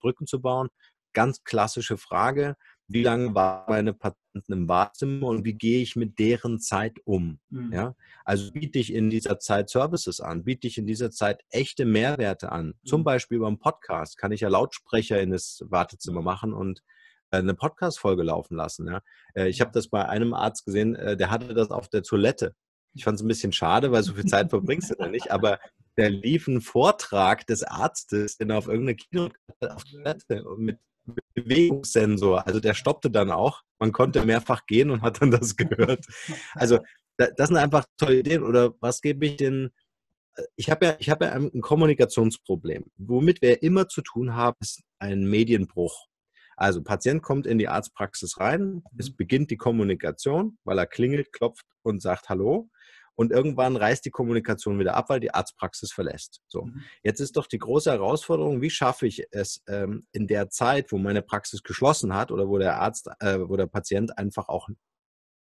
Brücken 0.01 0.27
zu 0.27 0.41
bauen? 0.41 0.67
Ganz 1.13 1.45
klassische 1.45 1.97
Frage 1.97 2.57
wie 2.93 3.03
lange 3.03 3.33
waren 3.33 3.65
meine 3.67 3.93
Patienten 3.93 4.53
im 4.53 4.67
Wartezimmer 4.67 5.27
und 5.27 5.45
wie 5.45 5.53
gehe 5.53 5.81
ich 5.81 5.95
mit 5.95 6.19
deren 6.19 6.60
Zeit 6.60 6.98
um. 7.05 7.39
Mhm. 7.50 7.71
Ja? 7.74 7.95
Also 8.25 8.51
biete 8.51 8.79
ich 8.79 8.93
in 8.93 9.10
dieser 9.10 9.39
Zeit 9.39 9.69
Services 9.69 10.19
an, 10.19 10.43
biete 10.43 10.67
ich 10.67 10.77
in 10.77 10.88
dieser 10.88 11.12
Zeit 11.12 11.43
echte 11.50 11.86
Mehrwerte 11.86 12.51
an. 12.51 12.67
Mhm. 12.67 12.86
Zum 12.86 13.03
Beispiel 13.03 13.39
beim 13.39 13.60
Podcast 13.60 14.17
kann 14.17 14.31
ich 14.31 14.41
ja 14.41 14.50
Lautsprecher 14.50 15.21
in 15.21 15.31
das 15.31 15.63
Wartezimmer 15.67 16.21
machen 16.21 16.53
und 16.53 16.81
äh, 17.31 17.38
eine 17.38 17.53
Podcast-Folge 17.53 18.24
laufen 18.24 18.55
lassen. 18.55 18.88
Ja? 18.88 19.01
Äh, 19.36 19.50
ich 19.50 19.62
habe 19.62 19.71
das 19.71 19.88
bei 19.88 20.07
einem 20.07 20.33
Arzt 20.33 20.65
gesehen, 20.65 20.95
äh, 20.95 21.15
der 21.15 21.31
hatte 21.31 21.53
das 21.53 21.71
auf 21.71 21.88
der 21.88 22.03
Toilette. 22.03 22.55
Ich 22.93 23.05
fand 23.05 23.15
es 23.15 23.24
ein 23.24 23.27
bisschen 23.27 23.53
schade, 23.53 23.91
weil 23.91 24.03
so 24.03 24.13
viel 24.13 24.25
Zeit 24.25 24.50
verbringst 24.50 24.91
du 24.91 24.95
da 24.95 25.07
nicht, 25.07 25.31
aber 25.31 25.60
der 25.98 26.10
lief 26.10 26.48
ein 26.48 26.60
Vortrag 26.62 27.48
des 27.48 27.63
Arztes, 27.63 28.38
den 28.38 28.50
er 28.50 28.57
auf 28.57 28.67
irgendeine 28.67 28.95
Kino 28.95 29.29
auf 29.62 29.83
Toilette 29.86 30.43
mit 30.57 30.77
Bewegungssensor. 31.33 32.45
Also 32.45 32.59
der 32.59 32.73
stoppte 32.73 33.09
dann 33.09 33.31
auch. 33.31 33.61
Man 33.79 33.91
konnte 33.91 34.25
mehrfach 34.25 34.65
gehen 34.65 34.91
und 34.91 35.01
hat 35.01 35.21
dann 35.21 35.31
das 35.31 35.55
gehört. 35.57 36.05
Also 36.53 36.79
das 37.17 37.47
sind 37.49 37.57
einfach 37.57 37.85
tolle 37.97 38.19
Ideen. 38.19 38.43
Oder 38.43 38.73
was 38.79 39.01
gebe 39.01 39.25
ich 39.25 39.37
denn? 39.37 39.71
Ich 40.55 40.69
habe 40.69 40.85
ja, 40.85 40.95
ich 40.99 41.09
habe 41.09 41.25
ja 41.25 41.31
ein 41.33 41.61
Kommunikationsproblem. 41.61 42.85
Womit 42.97 43.41
wir 43.41 43.61
immer 43.63 43.87
zu 43.87 44.01
tun 44.01 44.35
haben, 44.35 44.57
ist 44.61 44.81
ein 44.99 45.25
Medienbruch. 45.25 46.07
Also 46.61 46.83
Patient 46.83 47.23
kommt 47.23 47.47
in 47.47 47.57
die 47.57 47.67
Arztpraxis 47.67 48.39
rein, 48.39 48.83
es 48.97 49.09
mhm. 49.09 49.15
beginnt 49.15 49.51
die 49.51 49.57
Kommunikation, 49.57 50.59
weil 50.63 50.77
er 50.77 50.85
klingelt, 50.85 51.33
klopft 51.33 51.65
und 51.81 52.01
sagt 52.01 52.29
Hallo. 52.29 52.69
Und 53.15 53.31
irgendwann 53.31 53.75
reißt 53.75 54.05
die 54.05 54.11
Kommunikation 54.11 54.79
wieder 54.79 54.95
ab, 54.95 55.09
weil 55.09 55.19
die 55.19 55.33
Arztpraxis 55.33 55.91
verlässt. 55.91 56.41
So, 56.47 56.63
mhm. 56.63 56.83
jetzt 57.03 57.19
ist 57.19 57.37
doch 57.37 57.47
die 57.47 57.59
große 57.59 57.91
Herausforderung, 57.91 58.61
wie 58.61 58.69
schaffe 58.69 59.07
ich 59.07 59.25
es 59.31 59.61
ähm, 59.67 60.05
in 60.11 60.27
der 60.27 60.49
Zeit, 60.49 60.91
wo 60.91 60.97
meine 60.97 61.21
Praxis 61.21 61.63
geschlossen 61.63 62.15
hat 62.15 62.31
oder 62.31 62.47
wo 62.47 62.57
der 62.57 62.79
Arzt, 62.79 63.09
äh, 63.19 63.39
wo 63.39 63.57
der 63.57 63.67
Patient 63.67 64.17
einfach 64.17 64.47
auch 64.47 64.69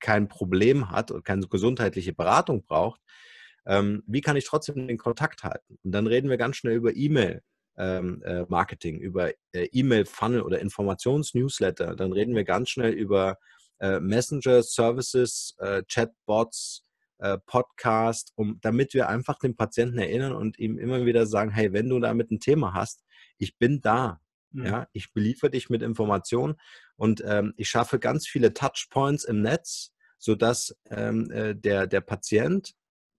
kein 0.00 0.28
Problem 0.28 0.90
hat 0.90 1.10
und 1.10 1.24
keine 1.24 1.46
gesundheitliche 1.46 2.12
Beratung 2.12 2.64
braucht, 2.64 3.00
ähm, 3.64 4.02
wie 4.06 4.20
kann 4.20 4.36
ich 4.36 4.44
trotzdem 4.44 4.86
den 4.88 4.98
Kontakt 4.98 5.44
halten? 5.44 5.78
Und 5.82 5.92
dann 5.92 6.06
reden 6.06 6.28
wir 6.28 6.36
ganz 6.36 6.56
schnell 6.56 6.76
über 6.76 6.94
E-Mail. 6.94 7.42
Ähm, 7.78 8.22
äh, 8.24 8.44
Marketing, 8.50 9.00
über 9.00 9.30
äh, 9.52 9.64
E-Mail-Funnel 9.72 10.42
oder 10.42 10.60
Informations-Newsletter. 10.60 11.96
Dann 11.96 12.12
reden 12.12 12.34
wir 12.34 12.44
ganz 12.44 12.68
schnell 12.68 12.92
über 12.92 13.38
äh, 13.80 13.98
Messenger, 13.98 14.62
Services, 14.62 15.56
Chatbots, 15.88 16.84
äh, 17.22 17.38
Podcast, 17.38 18.32
um, 18.34 18.58
damit 18.62 18.94
wir 18.94 19.08
einfach 19.08 19.38
den 19.38 19.54
Patienten 19.54 19.98
erinnern 19.98 20.32
und 20.32 20.58
ihm 20.58 20.76
immer 20.76 21.06
wieder 21.06 21.24
sagen, 21.24 21.52
hey, 21.52 21.72
wenn 21.72 21.88
du 21.88 22.00
damit 22.00 22.32
ein 22.32 22.40
Thema 22.40 22.74
hast, 22.74 23.04
ich 23.38 23.56
bin 23.58 23.80
da. 23.80 24.20
Mhm. 24.50 24.66
Ja, 24.66 24.88
ich 24.92 25.12
beliefere 25.12 25.50
dich 25.50 25.70
mit 25.70 25.82
Informationen 25.82 26.56
und 26.96 27.22
ähm, 27.24 27.54
ich 27.56 27.68
schaffe 27.68 28.00
ganz 28.00 28.26
viele 28.26 28.52
Touchpoints 28.52 29.24
im 29.24 29.40
Netz, 29.40 29.94
sodass 30.18 30.76
ähm, 30.90 31.30
äh, 31.30 31.54
der, 31.54 31.86
der 31.86 32.00
Patient, 32.00 32.74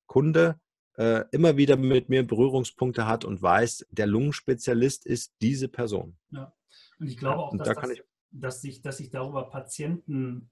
Kunde, 0.05 0.60
äh, 0.98 1.24
immer 1.31 1.55
wieder 1.55 1.77
mit 1.77 2.10
mir 2.10 2.27
Berührungspunkte 2.27 3.07
hat 3.07 3.24
und 3.24 3.41
weiß, 3.41 3.88
der 3.89 4.05
Lungenspezialist 4.05 5.05
ist 5.05 5.33
diese 5.41 5.69
Person. 5.69 6.17
Ja, 6.29 6.53
und 7.00 7.07
ich 7.07 7.17
glaube 7.17 7.41
auch, 7.41 7.57
dass, 7.57 7.69
da 7.69 7.74
das, 7.74 7.98
dass, 8.31 8.62
sich, 8.62 8.81
dass 8.81 8.98
sich 8.98 9.10
darüber 9.10 9.50
Patienten 9.50 10.51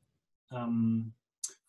ähm, 0.50 1.14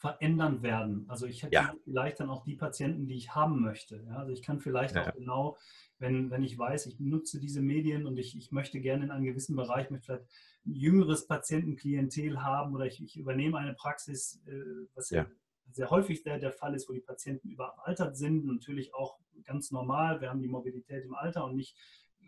verändern 0.03 0.63
werden. 0.63 1.05
Also 1.07 1.27
ich 1.27 1.45
hätte 1.45 1.55
ja. 1.55 1.73
vielleicht 1.85 2.19
dann 2.19 2.29
auch 2.29 2.43
die 2.43 2.57
Patienten, 2.57 3.07
die 3.07 3.15
ich 3.15 3.37
haben 3.37 3.61
möchte. 3.61 4.03
Ja? 4.09 4.17
Also 4.17 4.33
ich 4.33 4.43
kann 4.43 4.59
vielleicht 4.59 4.97
ja. 4.97 5.07
auch 5.07 5.13
genau, 5.15 5.57
wenn, 6.01 6.29
wenn 6.33 6.43
ich 6.43 6.59
weiß, 6.59 6.87
ich 6.87 6.99
nutze 6.99 7.39
diese 7.39 7.63
Medien 7.63 8.05
und 8.05 8.19
ich, 8.19 8.37
ich 8.37 8.51
möchte 8.51 8.81
gerne 8.81 9.05
in 9.05 9.11
einem 9.13 9.25
gewissen 9.25 9.55
Bereich 9.55 9.91
mit 9.91 10.05
vielleicht 10.05 10.25
ein 10.67 10.75
jüngeres 10.75 11.29
Patientenklientel 11.29 12.43
haben 12.43 12.75
oder 12.75 12.85
ich, 12.87 13.01
ich 13.01 13.17
übernehme 13.17 13.59
eine 13.59 13.75
Praxis, 13.75 14.43
äh, 14.49 14.89
was 14.97 15.11
ja. 15.11 15.25
sehr 15.71 15.89
häufig 15.91 16.25
der, 16.25 16.41
der 16.41 16.51
Fall 16.51 16.75
ist, 16.75 16.89
wo 16.89 16.95
die 16.95 17.01
Patienten 17.01 17.51
überaltert 17.51 18.17
sind, 18.17 18.45
natürlich 18.45 18.97
auch 18.97 19.21
ganz 19.45 19.71
normal. 19.71 20.21
Wir 20.21 20.31
haben 20.31 20.43
die 20.43 20.49
Mobilität 20.49 21.05
im 21.05 21.15
Alter 21.15 21.45
und 21.45 21.55
nicht, 21.55 21.77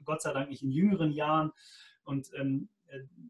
Gott 0.04 0.22
sei 0.22 0.32
Dank 0.32 0.48
nicht 0.48 0.62
in 0.62 0.70
jüngeren 0.70 1.10
Jahren. 1.10 1.50
Und 2.04 2.30
ähm, 2.38 2.68
äh, 2.68 2.73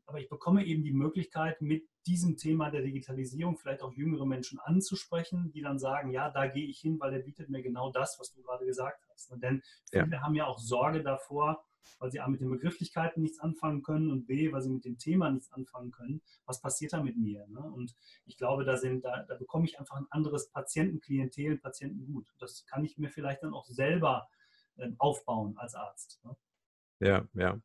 aber 0.07 0.21
ich 0.21 0.29
bekomme 0.29 0.65
eben 0.65 0.83
die 0.83 0.93
Möglichkeit, 0.93 1.61
mit 1.63 1.89
diesem 2.07 2.37
Thema 2.37 2.71
der 2.71 2.83
Digitalisierung 2.83 3.57
vielleicht 3.57 3.83
auch 3.83 3.93
jüngere 3.93 4.27
Menschen 4.27 4.59
anzusprechen, 4.61 5.51
die 5.53 5.63
dann 5.63 5.79
sagen, 5.79 6.11
ja, 6.11 6.31
da 6.31 6.47
gehe 6.47 6.67
ich 6.67 6.81
hin, 6.81 7.01
weil 7.01 7.13
der 7.13 7.21
bietet 7.21 7.49
mir 7.49 7.63
genau 7.63 7.91
das, 7.91 8.19
was 8.19 8.33
du 8.33 8.43
gerade 8.43 8.67
gesagt 8.67 9.03
hast. 9.09 9.31
Und 9.33 9.43
denn 9.43 9.63
viele 9.91 10.11
ja. 10.11 10.21
haben 10.21 10.35
ja 10.35 10.47
auch 10.47 10.59
Sorge 10.59 11.03
davor, 11.03 11.65
weil 11.99 12.11
sie 12.11 12.21
A 12.21 12.29
mit 12.29 12.41
den 12.41 12.51
Begrifflichkeiten 12.51 13.23
nichts 13.23 13.41
anfangen 13.41 13.83
können 13.83 14.11
und 14.11 14.27
B, 14.27 14.53
weil 14.53 14.63
sie 14.63 14.71
mit 14.71 14.85
dem 14.85 14.99
Thema 14.99 15.31
nichts 15.31 15.53
anfangen 15.53 15.91
können. 15.91 16.23
Was 16.47 16.61
passiert 16.61 16.93
da 16.93 17.03
mit 17.03 17.17
mir? 17.17 17.47
Ne? 17.49 17.61
Und 17.61 17.95
ich 18.27 18.37
glaube, 18.37 18.65
da, 18.65 18.77
sind, 18.77 19.05
da, 19.05 19.23
da 19.23 19.35
bekomme 19.37 19.65
ich 19.67 19.79
einfach 19.79 19.97
ein 19.97 20.07
anderes 20.11 20.51
Patientenklientel, 20.51 21.59
Patientengut. 21.59 22.27
Das 22.39 22.67
kann 22.67 22.85
ich 22.85 22.99
mir 22.99 23.09
vielleicht 23.09 23.43
dann 23.43 23.55
auch 23.55 23.67
selber 23.67 24.29
äh, 24.77 24.91
aufbauen 24.99 25.57
als 25.57 25.75
Arzt. 25.75 26.21
Ne? 26.25 26.37
Ja, 27.01 27.29
ja. 27.35 27.61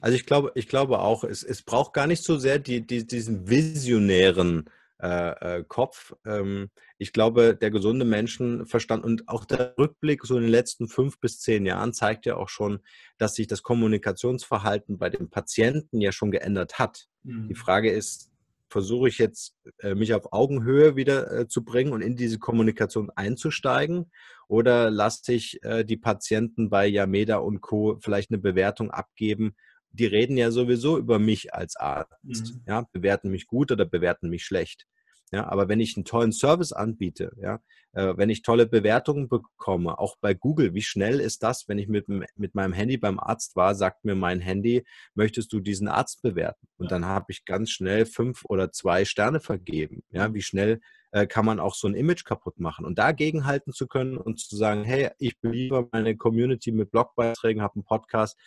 Also 0.00 0.16
ich 0.16 0.26
glaube, 0.26 0.52
ich 0.54 0.68
glaube 0.68 1.00
auch, 1.00 1.24
es, 1.24 1.42
es 1.42 1.62
braucht 1.62 1.92
gar 1.92 2.06
nicht 2.06 2.24
so 2.24 2.36
sehr 2.38 2.58
die, 2.58 2.86
die, 2.86 3.06
diesen 3.06 3.48
visionären 3.48 4.68
äh, 5.02 5.58
äh, 5.58 5.64
Kopf. 5.66 6.14
Ähm, 6.24 6.70
ich 6.96 7.12
glaube, 7.12 7.56
der 7.56 7.70
gesunde 7.70 8.04
Menschenverstand 8.04 9.04
und 9.04 9.28
auch 9.28 9.44
der 9.44 9.74
Rückblick 9.76 10.24
so 10.24 10.36
in 10.36 10.42
den 10.42 10.50
letzten 10.50 10.88
fünf 10.88 11.18
bis 11.18 11.40
zehn 11.40 11.66
Jahren 11.66 11.92
zeigt 11.92 12.24
ja 12.24 12.36
auch 12.36 12.48
schon, 12.48 12.80
dass 13.18 13.34
sich 13.34 13.48
das 13.48 13.62
Kommunikationsverhalten 13.62 14.98
bei 14.98 15.10
den 15.10 15.28
Patienten 15.28 16.00
ja 16.00 16.12
schon 16.12 16.30
geändert 16.30 16.78
hat. 16.78 17.08
Mhm. 17.24 17.48
Die 17.48 17.54
Frage 17.54 17.90
ist, 17.90 18.31
versuche 18.72 19.08
ich 19.08 19.18
jetzt, 19.18 19.54
äh, 19.78 19.94
mich 19.94 20.14
auf 20.14 20.32
Augenhöhe 20.32 20.96
wieder 20.96 21.30
äh, 21.30 21.46
zu 21.46 21.62
bringen 21.64 21.92
und 21.92 22.00
in 22.00 22.16
diese 22.16 22.38
Kommunikation 22.38 23.10
einzusteigen? 23.14 24.10
Oder 24.48 24.90
lasse 24.90 25.32
ich 25.32 25.62
äh, 25.62 25.84
die 25.84 25.96
Patienten 25.96 26.70
bei 26.70 26.86
Yameda 26.86 27.36
und 27.36 27.60
Co. 27.60 27.98
vielleicht 28.00 28.30
eine 28.30 28.38
Bewertung 28.38 28.90
abgeben? 28.90 29.54
Die 29.90 30.06
reden 30.06 30.36
ja 30.38 30.50
sowieso 30.50 30.98
über 30.98 31.18
mich 31.18 31.54
als 31.54 31.76
Arzt. 31.76 32.16
Mhm. 32.22 32.62
Ja, 32.66 32.88
bewerten 32.92 33.30
mich 33.30 33.46
gut 33.46 33.70
oder 33.70 33.84
bewerten 33.84 34.30
mich 34.30 34.44
schlecht. 34.44 34.86
Ja, 35.32 35.48
aber 35.48 35.68
wenn 35.68 35.80
ich 35.80 35.96
einen 35.96 36.04
tollen 36.04 36.32
Service 36.32 36.72
anbiete, 36.72 37.32
ja, 37.40 37.60
äh, 37.92 38.14
wenn 38.16 38.28
ich 38.28 38.42
tolle 38.42 38.66
Bewertungen 38.66 39.28
bekomme, 39.28 39.98
auch 39.98 40.16
bei 40.20 40.34
Google, 40.34 40.74
wie 40.74 40.82
schnell 40.82 41.20
ist 41.20 41.42
das, 41.42 41.68
wenn 41.68 41.78
ich 41.78 41.88
mit, 41.88 42.06
mit 42.08 42.54
meinem 42.54 42.74
Handy 42.74 42.98
beim 42.98 43.18
Arzt 43.18 43.56
war, 43.56 43.74
sagt 43.74 44.04
mir 44.04 44.14
mein 44.14 44.40
Handy, 44.40 44.84
möchtest 45.14 45.52
du 45.54 45.60
diesen 45.60 45.88
Arzt 45.88 46.20
bewerten? 46.20 46.68
Und 46.76 46.90
dann 46.90 47.06
habe 47.06 47.26
ich 47.28 47.46
ganz 47.46 47.70
schnell 47.70 48.04
fünf 48.04 48.44
oder 48.44 48.72
zwei 48.72 49.06
Sterne 49.06 49.40
vergeben. 49.40 50.02
Ja, 50.10 50.34
wie 50.34 50.42
schnell 50.42 50.80
äh, 51.12 51.26
kann 51.26 51.46
man 51.46 51.60
auch 51.60 51.74
so 51.74 51.88
ein 51.88 51.94
Image 51.94 52.24
kaputt 52.24 52.60
machen? 52.60 52.84
Und 52.84 52.98
dagegen 52.98 53.46
halten 53.46 53.72
zu 53.72 53.86
können 53.86 54.18
und 54.18 54.38
zu 54.38 54.56
sagen, 54.56 54.84
hey, 54.84 55.10
ich 55.18 55.40
beliefere 55.40 55.88
meine 55.92 56.14
Community 56.16 56.72
mit 56.72 56.90
Blogbeiträgen, 56.90 57.62
habe 57.62 57.76
einen 57.76 57.84
Podcast, 57.84 58.38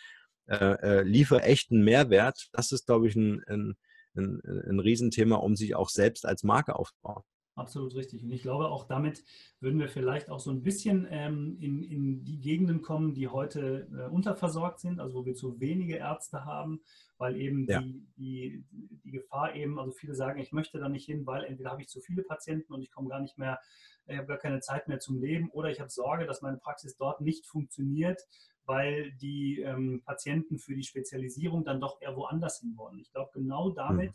äh, 0.48 0.54
äh, 0.54 1.02
liefere 1.02 1.42
echten 1.42 1.82
Mehrwert, 1.82 2.48
das 2.52 2.70
ist, 2.70 2.86
glaube 2.86 3.08
ich, 3.08 3.16
ein, 3.16 3.42
ein 3.48 3.76
ein, 4.16 4.40
ein 4.44 4.80
Riesenthema, 4.80 5.36
um 5.36 5.56
sich 5.56 5.74
auch 5.74 5.88
selbst 5.88 6.26
als 6.26 6.42
Marke 6.42 6.76
aufzubauen. 6.76 7.22
Absolut 7.56 7.94
richtig. 7.94 8.22
Und 8.22 8.30
ich 8.32 8.42
glaube, 8.42 8.68
auch 8.68 8.84
damit 8.86 9.24
würden 9.60 9.80
wir 9.80 9.88
vielleicht 9.88 10.28
auch 10.28 10.40
so 10.40 10.50
ein 10.50 10.62
bisschen 10.62 11.06
ähm, 11.10 11.56
in, 11.58 11.82
in 11.82 12.22
die 12.22 12.38
Gegenden 12.38 12.82
kommen, 12.82 13.14
die 13.14 13.28
heute 13.28 13.88
äh, 13.96 14.10
unterversorgt 14.10 14.78
sind, 14.78 15.00
also 15.00 15.14
wo 15.14 15.24
wir 15.24 15.34
zu 15.34 15.58
wenige 15.58 15.96
Ärzte 15.96 16.44
haben, 16.44 16.82
weil 17.16 17.34
eben 17.40 17.66
ja. 17.66 17.80
die, 17.80 18.06
die, 18.18 18.64
die 18.70 19.10
Gefahr 19.10 19.54
eben, 19.54 19.78
also 19.78 19.90
viele 19.92 20.14
sagen, 20.14 20.38
ich 20.38 20.52
möchte 20.52 20.78
da 20.78 20.90
nicht 20.90 21.06
hin, 21.06 21.24
weil 21.24 21.44
entweder 21.44 21.70
habe 21.70 21.80
ich 21.80 21.88
zu 21.88 22.02
viele 22.02 22.22
Patienten 22.24 22.74
und 22.74 22.82
ich 22.82 22.90
komme 22.90 23.08
gar 23.08 23.20
nicht 23.20 23.38
mehr, 23.38 23.58
ich 24.06 24.18
habe 24.18 24.26
gar 24.26 24.38
keine 24.38 24.60
Zeit 24.60 24.86
mehr 24.86 24.98
zum 24.98 25.18
Leben 25.18 25.48
oder 25.50 25.70
ich 25.70 25.80
habe 25.80 25.88
Sorge, 25.88 26.26
dass 26.26 26.42
meine 26.42 26.58
Praxis 26.58 26.94
dort 26.98 27.22
nicht 27.22 27.46
funktioniert, 27.46 28.20
weil 28.66 29.12
die 29.12 29.60
ähm, 29.60 30.02
Patienten 30.04 30.58
für 30.58 30.74
die 30.74 30.82
Spezialisierung 30.82 31.64
dann 31.64 31.80
doch 31.80 32.00
eher 32.00 32.16
woanders 32.16 32.60
hin 32.60 32.76
wollen. 32.76 32.98
Ich 32.98 33.10
glaube, 33.12 33.30
genau 33.32 33.70
damit, 33.70 34.12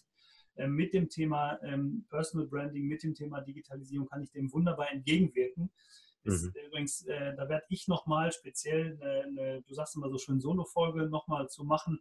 äh, 0.56 0.68
mit 0.68 0.94
dem 0.94 1.10
Thema 1.10 1.60
ähm, 1.64 2.06
Personal 2.10 2.48
Branding, 2.48 2.88
mit 2.88 3.04
dem 3.04 3.16
Thema 3.16 3.42
Digitalisierung, 3.42 4.08
kann 4.08 4.24
ich 4.24 4.32
dem 4.32 4.52
wunderbar 4.52 4.92
entgegenwirken. 4.92 5.72
Ist, 6.24 6.44
mhm. 6.44 6.54
Übrigens, 6.68 7.02
äh, 7.08 7.36
da 7.36 7.50
werde 7.50 7.66
ich 7.70 7.88
nochmal 7.88 8.32
speziell, 8.32 9.00
eine, 9.02 9.24
eine, 9.24 9.62
du 9.64 9.74
sagst 9.74 9.96
immer 9.96 10.10
so 10.10 10.18
schön, 10.18 10.40
Solo-Folge 10.40 11.08
nochmal 11.08 11.50
zu 11.50 11.64
machen, 11.64 12.00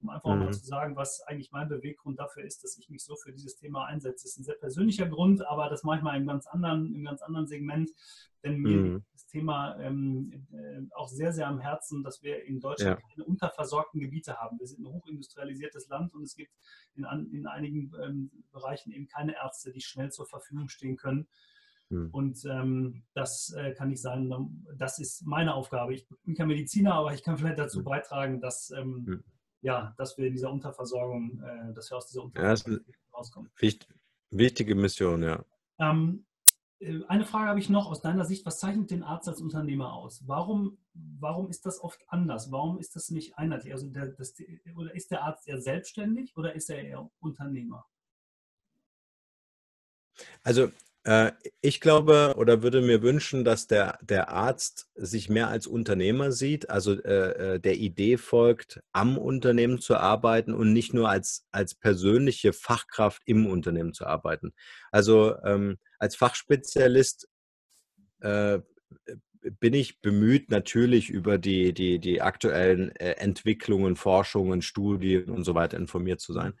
um 0.00 0.10
einfach 0.10 0.32
mhm. 0.32 0.44
mal 0.44 0.52
zu 0.52 0.64
sagen, 0.64 0.96
was 0.96 1.20
eigentlich 1.26 1.50
mein 1.50 1.68
Beweggrund 1.68 2.18
dafür 2.18 2.44
ist, 2.44 2.62
dass 2.62 2.78
ich 2.78 2.88
mich 2.88 3.04
so 3.04 3.16
für 3.16 3.32
dieses 3.32 3.56
Thema 3.56 3.86
einsetze. 3.86 4.24
Das 4.24 4.32
ist 4.32 4.38
ein 4.38 4.44
sehr 4.44 4.54
persönlicher 4.54 5.06
Grund, 5.06 5.44
aber 5.46 5.68
das 5.68 5.82
mache 5.82 5.98
ich 5.98 6.02
mal 6.02 6.10
in 6.10 6.16
einem 6.16 6.26
ganz 6.28 6.46
anderen, 6.46 6.94
im 6.94 7.04
ganz 7.04 7.20
anderen 7.22 7.46
Segment, 7.46 7.90
denn 8.44 8.58
mir 8.58 8.76
mhm. 8.76 8.94
liegt 8.94 9.12
das 9.12 9.26
Thema 9.26 9.76
ähm, 9.80 10.46
äh, 10.52 10.94
auch 10.94 11.08
sehr, 11.08 11.32
sehr 11.32 11.48
am 11.48 11.58
Herzen, 11.58 12.04
dass 12.04 12.22
wir 12.22 12.44
in 12.44 12.60
Deutschland 12.60 13.00
ja. 13.00 13.08
keine 13.08 13.24
unterversorgten 13.24 14.00
Gebiete 14.00 14.36
haben. 14.36 14.58
Wir 14.58 14.66
sind 14.66 14.80
ein 14.80 14.92
hochindustrialisiertes 14.92 15.88
Land 15.88 16.14
und 16.14 16.22
es 16.22 16.36
gibt 16.36 16.52
in, 16.94 17.04
an, 17.04 17.26
in 17.32 17.46
einigen 17.46 17.90
ähm, 18.00 18.30
Bereichen 18.52 18.92
eben 18.92 19.08
keine 19.08 19.34
Ärzte, 19.34 19.72
die 19.72 19.80
schnell 19.80 20.12
zur 20.12 20.26
Verfügung 20.26 20.68
stehen 20.68 20.96
können. 20.96 21.26
Mhm. 21.88 22.10
Und 22.12 22.44
ähm, 22.44 23.02
das 23.14 23.52
äh, 23.56 23.72
kann 23.72 23.88
nicht 23.88 24.02
sein, 24.02 24.32
das 24.76 25.00
ist 25.00 25.26
meine 25.26 25.54
Aufgabe. 25.54 25.94
Ich 25.94 26.06
bin 26.22 26.36
kein 26.36 26.48
Mediziner, 26.48 26.94
aber 26.94 27.14
ich 27.14 27.24
kann 27.24 27.36
vielleicht 27.36 27.58
dazu 27.58 27.78
hm. 27.78 27.84
beitragen, 27.84 28.40
dass 28.40 28.70
ähm, 28.70 29.04
hm 29.06 29.24
ja, 29.60 29.94
dass 29.96 30.16
wir 30.18 30.26
in 30.26 30.34
dieser 30.34 30.50
Unterversorgung, 30.50 31.42
äh, 31.42 31.72
dass 31.74 31.90
wir 31.90 31.96
aus 31.96 32.06
dieser 32.06 32.24
Unterversorgung 32.24 32.84
ja, 32.86 32.94
rauskommen. 33.16 33.50
Wichtig, 33.58 33.88
wichtige 34.30 34.74
Mission, 34.74 35.22
ja. 35.22 35.44
Ähm, 35.78 36.24
äh, 36.80 37.00
eine 37.08 37.24
Frage 37.24 37.48
habe 37.48 37.60
ich 37.60 37.68
noch 37.68 37.90
aus 37.90 38.00
deiner 38.00 38.24
Sicht. 38.24 38.46
Was 38.46 38.58
zeichnet 38.58 38.90
den 38.90 39.02
Arzt 39.02 39.28
als 39.28 39.40
Unternehmer 39.40 39.92
aus? 39.92 40.22
Warum, 40.26 40.78
warum 40.94 41.50
ist 41.50 41.66
das 41.66 41.82
oft 41.82 42.04
anders? 42.08 42.50
Warum 42.50 42.78
ist 42.78 42.96
das 42.96 43.10
nicht 43.10 43.38
einheitlich? 43.38 43.72
Also 43.72 43.88
der, 43.88 44.06
das, 44.06 44.34
oder 44.76 44.94
ist 44.94 45.10
der 45.10 45.22
Arzt 45.22 45.48
eher 45.48 45.60
selbstständig 45.60 46.36
oder 46.36 46.54
ist 46.54 46.70
er 46.70 46.82
eher 46.82 47.10
Unternehmer? 47.20 47.86
Also 50.42 50.70
ich 51.62 51.80
glaube 51.80 52.34
oder 52.36 52.62
würde 52.62 52.82
mir 52.82 53.00
wünschen, 53.00 53.44
dass 53.44 53.66
der, 53.66 53.98
der 54.02 54.28
Arzt 54.28 54.90
sich 54.94 55.30
mehr 55.30 55.48
als 55.48 55.66
Unternehmer 55.66 56.32
sieht, 56.32 56.68
also 56.68 57.00
äh, 57.02 57.54
äh, 57.54 57.60
der 57.60 57.76
Idee 57.76 58.18
folgt, 58.18 58.80
am 58.92 59.16
Unternehmen 59.16 59.80
zu 59.80 59.96
arbeiten 59.96 60.52
und 60.52 60.72
nicht 60.74 60.92
nur 60.92 61.08
als, 61.08 61.46
als 61.50 61.74
persönliche 61.74 62.52
Fachkraft 62.52 63.22
im 63.24 63.46
Unternehmen 63.46 63.94
zu 63.94 64.06
arbeiten. 64.06 64.52
Also 64.90 65.36
ähm, 65.44 65.78
als 65.98 66.14
Fachspezialist 66.14 67.28
äh, 68.20 68.58
bin 69.60 69.74
ich 69.74 70.00
bemüht, 70.00 70.50
natürlich 70.50 71.10
über 71.10 71.38
die, 71.38 71.72
die, 71.72 72.00
die 72.00 72.20
aktuellen 72.20 72.94
äh, 72.96 73.12
Entwicklungen, 73.12 73.96
Forschungen, 73.96 74.62
Studien 74.62 75.30
und 75.30 75.44
so 75.44 75.54
weiter 75.54 75.78
informiert 75.78 76.20
zu 76.20 76.32
sein. 76.32 76.54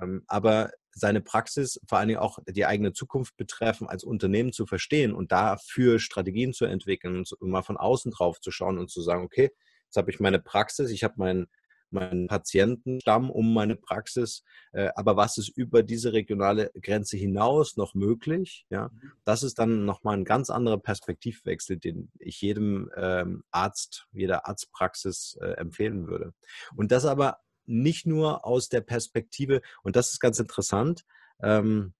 Ähm, 0.00 0.22
aber 0.28 0.70
seine 0.94 1.20
Praxis, 1.20 1.80
vor 1.88 1.98
allen 1.98 2.08
Dingen 2.08 2.20
auch 2.20 2.38
die 2.48 2.66
eigene 2.66 2.92
Zukunft 2.92 3.36
betreffen, 3.36 3.88
als 3.88 4.04
Unternehmen 4.04 4.52
zu 4.52 4.66
verstehen 4.66 5.12
und 5.12 5.32
dafür 5.32 5.98
Strategien 5.98 6.52
zu 6.52 6.64
entwickeln 6.64 7.24
und 7.38 7.50
mal 7.50 7.62
von 7.62 7.76
außen 7.76 8.12
drauf 8.12 8.40
zu 8.40 8.50
schauen 8.50 8.78
und 8.78 8.90
zu 8.90 9.02
sagen, 9.02 9.24
okay, 9.24 9.50
jetzt 9.86 9.96
habe 9.96 10.10
ich 10.10 10.20
meine 10.20 10.38
Praxis, 10.38 10.90
ich 10.90 11.04
habe 11.04 11.14
meinen 11.16 11.46
meinen 11.92 12.26
Patientenstamm 12.26 13.30
um 13.30 13.52
meine 13.52 13.76
Praxis. 13.76 14.42
Äh, 14.72 14.90
aber 14.94 15.16
was 15.16 15.38
ist 15.38 15.48
über 15.48 15.82
diese 15.82 16.12
regionale 16.12 16.70
Grenze 16.80 17.16
hinaus 17.16 17.76
noch 17.76 17.94
möglich? 17.94 18.66
Ja, 18.70 18.88
mhm. 18.88 19.12
das 19.24 19.42
ist 19.42 19.58
dann 19.58 19.84
nochmal 19.84 20.16
ein 20.16 20.24
ganz 20.24 20.50
anderer 20.50 20.78
Perspektivwechsel, 20.78 21.78
den 21.78 22.10
ich 22.18 22.40
jedem 22.40 22.90
ähm, 22.96 23.44
Arzt, 23.50 24.06
jeder 24.12 24.46
Arztpraxis 24.46 25.38
äh, 25.40 25.52
empfehlen 25.52 26.08
würde. 26.08 26.32
Und 26.74 26.92
das 26.92 27.04
aber 27.04 27.38
nicht 27.66 28.06
nur 28.06 28.44
aus 28.44 28.68
der 28.68 28.80
Perspektive, 28.80 29.62
und 29.82 29.96
das 29.96 30.12
ist 30.12 30.20
ganz 30.20 30.38
interessant, 30.38 31.04
ähm, 31.42 31.94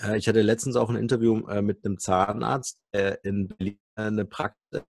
äh, 0.00 0.18
ich 0.18 0.28
hatte 0.28 0.42
letztens 0.42 0.76
auch 0.76 0.90
ein 0.90 0.96
Interview 0.96 1.36
mit 1.62 1.84
einem 1.84 1.98
Zahnarzt 1.98 2.80
in 3.22 3.48
Berlin 3.48 3.78
eine 3.94 4.24
Praxis 4.24 4.82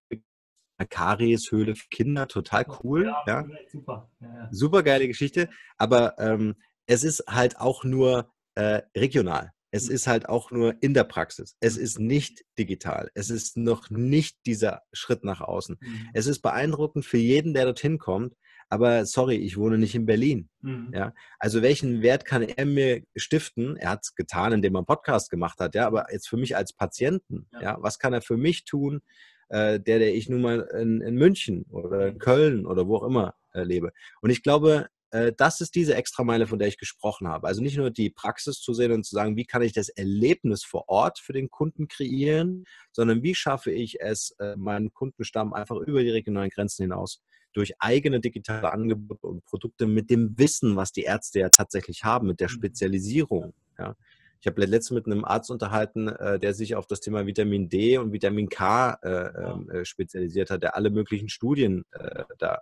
Karieshöhle 0.85 1.75
für 1.75 1.87
Kinder, 1.89 2.27
total 2.27 2.65
cool. 2.83 3.05
Ja, 3.05 3.23
ja. 3.27 3.47
super. 3.71 4.09
Ja, 4.21 4.27
ja. 4.27 4.49
Super 4.51 4.83
geile 4.83 5.07
Geschichte. 5.07 5.49
Aber 5.77 6.17
ähm, 6.19 6.55
es 6.85 7.03
ist 7.03 7.25
halt 7.27 7.57
auch 7.57 7.83
nur 7.83 8.31
äh, 8.55 8.81
regional. 8.95 9.51
Es 9.71 9.87
mhm. 9.87 9.95
ist 9.95 10.07
halt 10.07 10.29
auch 10.29 10.51
nur 10.51 10.81
in 10.81 10.93
der 10.93 11.03
Praxis. 11.03 11.55
Es 11.59 11.77
mhm. 11.77 11.83
ist 11.83 11.99
nicht 11.99 12.45
digital. 12.57 13.11
Es 13.13 13.29
ist 13.29 13.57
noch 13.57 13.89
nicht 13.89 14.37
dieser 14.45 14.83
Schritt 14.93 15.23
nach 15.23 15.41
außen. 15.41 15.77
Mhm. 15.79 16.09
Es 16.13 16.27
ist 16.27 16.41
beeindruckend 16.41 17.05
für 17.05 17.17
jeden, 17.17 17.53
der 17.53 17.65
dorthin 17.65 17.97
kommt. 17.97 18.35
Aber 18.69 19.05
sorry, 19.05 19.35
ich 19.35 19.57
wohne 19.57 19.77
nicht 19.77 19.95
in 19.95 20.05
Berlin. 20.05 20.49
Mhm. 20.61 20.91
Ja, 20.93 21.13
also 21.39 21.61
welchen 21.61 22.01
Wert 22.01 22.25
kann 22.25 22.43
er 22.43 22.65
mir 22.65 23.03
stiften? 23.15 23.77
Er 23.77 23.91
hat 23.91 24.01
es 24.03 24.15
getan, 24.15 24.53
indem 24.53 24.75
er 24.75 24.79
einen 24.79 24.85
Podcast 24.85 25.29
gemacht 25.29 25.59
hat. 25.59 25.75
Ja, 25.75 25.87
aber 25.87 26.05
jetzt 26.11 26.29
für 26.29 26.37
mich 26.37 26.55
als 26.55 26.73
Patienten. 26.73 27.47
Ja, 27.53 27.61
ja 27.61 27.77
was 27.81 27.99
kann 27.99 28.13
er 28.13 28.21
für 28.21 28.37
mich 28.37 28.65
tun? 28.65 29.01
äh, 29.49 29.79
der, 29.79 29.99
der 29.99 30.15
ich 30.15 30.29
nun 30.29 30.41
mal 30.41 30.61
in, 30.79 31.01
in 31.01 31.15
München 31.15 31.65
oder 31.71 32.07
in 32.07 32.19
Köln 32.19 32.65
oder 32.65 32.87
wo 32.87 32.97
auch 32.97 33.03
immer 33.03 33.35
äh, 33.53 33.63
lebe. 33.63 33.91
Und 34.21 34.29
ich 34.29 34.43
glaube, 34.43 34.87
äh, 35.11 35.33
das 35.35 35.59
ist 35.61 35.75
diese 35.75 35.95
Extrameile, 35.95 36.47
von 36.47 36.59
der 36.59 36.67
ich 36.67 36.77
gesprochen 36.77 37.27
habe. 37.27 37.47
Also 37.47 37.61
nicht 37.61 37.77
nur 37.77 37.89
die 37.89 38.09
Praxis 38.09 38.61
zu 38.61 38.73
sehen 38.73 38.91
und 38.91 39.05
zu 39.05 39.15
sagen, 39.15 39.35
wie 39.35 39.45
kann 39.45 39.61
ich 39.61 39.73
das 39.73 39.89
Erlebnis 39.89 40.63
vor 40.63 40.87
Ort 40.87 41.19
für 41.19 41.33
den 41.33 41.49
Kunden 41.49 41.87
kreieren, 41.87 42.65
sondern 42.91 43.23
wie 43.23 43.35
schaffe 43.35 43.71
ich 43.71 43.99
es, 43.99 44.35
äh, 44.39 44.55
meinen 44.55 44.93
Kundenstamm 44.93 45.53
einfach 45.53 45.77
über 45.77 46.03
die 46.03 46.11
regionalen 46.11 46.49
Grenzen 46.51 46.83
hinaus 46.83 47.21
durch 47.53 47.73
eigene 47.79 48.19
digitale 48.19 48.71
Angebote 48.71 49.27
und 49.27 49.43
Produkte 49.45 49.87
mit 49.87 50.09
dem 50.09 50.37
Wissen, 50.37 50.75
was 50.75 50.91
die 50.91 51.03
Ärzte 51.03 51.39
ja 51.39 51.49
tatsächlich 51.49 52.03
haben, 52.03 52.27
mit 52.27 52.39
der 52.39 52.47
mhm. 52.47 52.53
Spezialisierung. 52.53 53.53
Ja. 53.77 53.95
Ich 54.41 54.47
habe 54.47 54.63
letztens 54.65 54.91
mit 54.91 55.05
einem 55.05 55.25
Arzt 55.25 55.51
unterhalten, 55.51 56.07
äh, 56.07 56.39
der 56.39 56.53
sich 56.53 56.75
auf 56.75 56.87
das 56.87 57.01
Thema 57.01 57.25
Vitamin 57.25 57.67
D 57.67 57.97
und 57.97 58.13
Vitamin 58.13 58.47
K 58.47 58.97
äh, 59.01 59.09
ähm, 59.09 59.69
äh, 59.69 59.85
spezialisiert 59.85 60.49
hat, 60.49 60.63
der 60.63 60.75
alle 60.75 60.89
möglichen 60.89 61.27
Studien 61.27 61.83
äh, 61.91 62.23
da. 62.37 62.61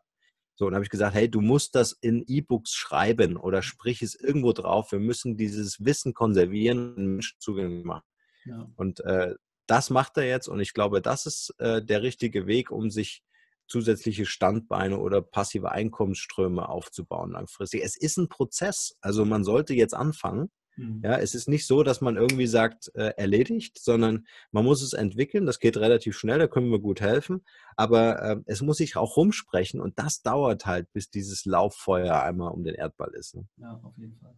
So, 0.55 0.65
und 0.65 0.73
habe 0.73 0.83
ich 0.83 0.89
gesagt, 0.89 1.13
hey, 1.13 1.29
du 1.29 1.39
musst 1.39 1.75
das 1.75 1.91
in 1.91 2.23
E-Books 2.25 2.73
schreiben 2.73 3.37
oder 3.37 3.61
sprich 3.61 4.01
es 4.01 4.15
irgendwo 4.15 4.53
drauf. 4.53 4.91
Wir 4.91 4.99
müssen 4.99 5.37
dieses 5.37 5.85
Wissen 5.85 6.15
konservieren 6.15 6.95
und 6.95 7.07
Menschen 7.13 7.37
zugänglich 7.39 7.85
machen. 7.85 8.05
Ja. 8.45 8.67
Und 8.75 9.01
äh, 9.01 9.35
das 9.67 9.91
macht 9.91 10.17
er 10.17 10.25
jetzt 10.25 10.47
und 10.47 10.59
ich 10.59 10.73
glaube, 10.73 11.01
das 11.01 11.27
ist 11.27 11.53
äh, 11.59 11.83
der 11.83 12.01
richtige 12.01 12.47
Weg, 12.47 12.71
um 12.71 12.89
sich 12.89 13.21
zusätzliche 13.67 14.25
Standbeine 14.25 14.99
oder 14.99 15.21
passive 15.21 15.71
Einkommensströme 15.71 16.67
aufzubauen 16.69 17.31
langfristig. 17.31 17.83
Es 17.83 17.97
ist 17.97 18.17
ein 18.17 18.29
Prozess. 18.29 18.97
Also 19.01 19.25
man 19.25 19.43
sollte 19.43 19.73
jetzt 19.73 19.93
anfangen 19.93 20.49
Mhm. 20.77 21.01
Ja, 21.03 21.17
es 21.17 21.35
ist 21.35 21.49
nicht 21.49 21.65
so, 21.67 21.83
dass 21.83 22.01
man 22.01 22.15
irgendwie 22.15 22.47
sagt, 22.47 22.91
äh, 22.95 23.13
erledigt, 23.17 23.79
sondern 23.79 24.27
man 24.51 24.63
muss 24.63 24.81
es 24.81 24.93
entwickeln. 24.93 25.45
Das 25.45 25.59
geht 25.59 25.77
relativ 25.77 26.17
schnell, 26.17 26.39
da 26.39 26.47
können 26.47 26.71
wir 26.71 26.79
gut 26.79 27.01
helfen. 27.01 27.43
Aber 27.75 28.21
äh, 28.21 28.37
es 28.45 28.61
muss 28.61 28.77
sich 28.77 28.95
auch 28.95 29.17
rumsprechen 29.17 29.81
und 29.81 29.99
das 29.99 30.21
dauert 30.21 30.65
halt, 30.65 30.91
bis 30.93 31.09
dieses 31.09 31.45
Lauffeuer 31.45 32.21
einmal 32.21 32.51
um 32.51 32.63
den 32.63 32.75
Erdball 32.75 33.13
ist. 33.15 33.35
Ne? 33.35 33.47
Ja, 33.57 33.79
auf 33.83 33.97
jeden 33.97 34.17
Fall. 34.17 34.35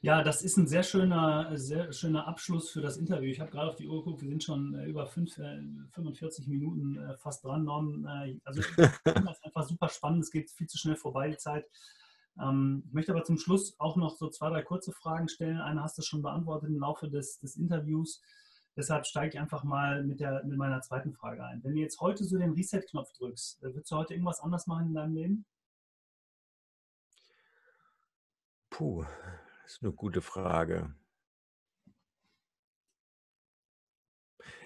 Ja, 0.00 0.22
das 0.22 0.42
ist 0.42 0.56
ein 0.56 0.68
sehr 0.68 0.82
schöner, 0.82 1.56
sehr 1.56 1.92
schöner 1.92 2.28
Abschluss 2.28 2.70
für 2.70 2.80
das 2.80 2.96
Interview. 2.98 3.30
Ich 3.30 3.40
habe 3.40 3.50
gerade 3.50 3.70
auf 3.70 3.76
die 3.76 3.88
Uhr 3.88 4.04
geguckt, 4.04 4.22
wir 4.22 4.28
sind 4.28 4.44
schon 4.44 4.74
äh, 4.74 4.84
über 4.86 5.06
fünf, 5.06 5.36
äh, 5.38 5.60
45 5.92 6.46
Minuten 6.46 6.98
äh, 6.98 7.16
fast 7.16 7.44
dran. 7.44 7.64
Norm. 7.64 8.06
Äh, 8.06 8.38
also 8.44 8.62
das 8.76 9.38
ist 9.38 9.44
einfach 9.44 9.66
super 9.66 9.88
spannend, 9.88 10.22
es 10.22 10.30
geht 10.30 10.50
viel 10.50 10.66
zu 10.68 10.78
schnell 10.78 10.96
vorbei, 10.96 11.30
die 11.30 11.38
Zeit. 11.38 11.66
Ähm, 12.40 12.84
ich 12.86 12.92
möchte 12.92 13.12
aber 13.12 13.24
zum 13.24 13.38
Schluss 13.38 13.74
auch 13.78 13.96
noch 13.96 14.16
so 14.16 14.28
zwei, 14.28 14.50
drei 14.50 14.62
kurze 14.62 14.92
Fragen 14.92 15.28
stellen. 15.28 15.60
Eine 15.60 15.82
hast 15.82 15.96
du 15.98 16.02
schon 16.02 16.22
beantwortet 16.22 16.68
im 16.68 16.78
Laufe 16.78 17.08
des, 17.08 17.38
des 17.40 17.56
Interviews. 17.56 18.20
Deshalb 18.76 19.06
steige 19.06 19.34
ich 19.34 19.40
einfach 19.40 19.64
mal 19.64 20.04
mit, 20.04 20.20
der, 20.20 20.44
mit 20.44 20.58
meiner 20.58 20.82
zweiten 20.82 21.14
Frage 21.14 21.42
ein. 21.42 21.64
Wenn 21.64 21.74
du 21.74 21.80
jetzt 21.80 22.00
heute 22.00 22.24
so 22.24 22.36
den 22.36 22.52
Reset-Knopf 22.52 23.12
drückst, 23.14 23.62
äh, 23.62 23.74
würdest 23.74 23.90
du 23.90 23.96
heute 23.96 24.12
irgendwas 24.12 24.40
anders 24.40 24.66
machen 24.66 24.88
in 24.88 24.94
deinem 24.94 25.14
Leben? 25.14 25.46
Puh, 28.70 29.06
das 29.66 29.72
ist 29.72 29.82
eine 29.82 29.90
gute 29.92 30.22
Frage. 30.22 30.94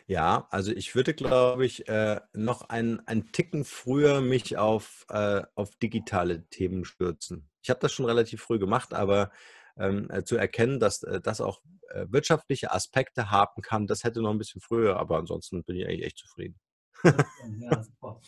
Ja, 0.07 0.47
also 0.51 0.73
ich 0.73 0.95
würde, 0.95 1.15
glaube 1.15 1.65
ich, 1.65 1.89
äh, 1.89 2.21
noch 2.35 2.69
ein, 2.69 3.01
ein 3.07 3.33
Ticken 3.33 3.65
früher 3.65 4.21
mich 4.21 4.59
auf, 4.59 5.07
äh, 5.09 5.43
auf 5.55 5.75
digitale 5.77 6.47
Themen 6.51 6.85
stürzen. 6.85 7.49
Ich 7.63 7.71
habe 7.71 7.81
das 7.81 7.93
schon 7.93 8.05
relativ 8.05 8.43
früh 8.43 8.59
gemacht, 8.59 8.93
aber 8.93 9.31
ähm, 9.79 10.11
äh, 10.11 10.23
zu 10.23 10.37
erkennen, 10.37 10.81
dass 10.81 11.01
das 11.01 11.41
auch 11.41 11.63
wirtschaftliche 12.05 12.71
Aspekte 12.71 13.31
haben 13.31 13.63
kann, 13.63 13.89
das 13.89 14.05
hätte 14.05 14.21
noch 14.21 14.31
ein 14.31 14.39
bisschen 14.39 14.61
früher, 14.61 14.97
aber 14.97 15.17
ansonsten 15.17 15.65
bin 15.65 15.75
ich 15.77 15.87
eigentlich 15.87 16.05
echt 16.05 16.19
zufrieden. 16.19 16.61
Ja, 17.59 17.83
super. 17.83 18.21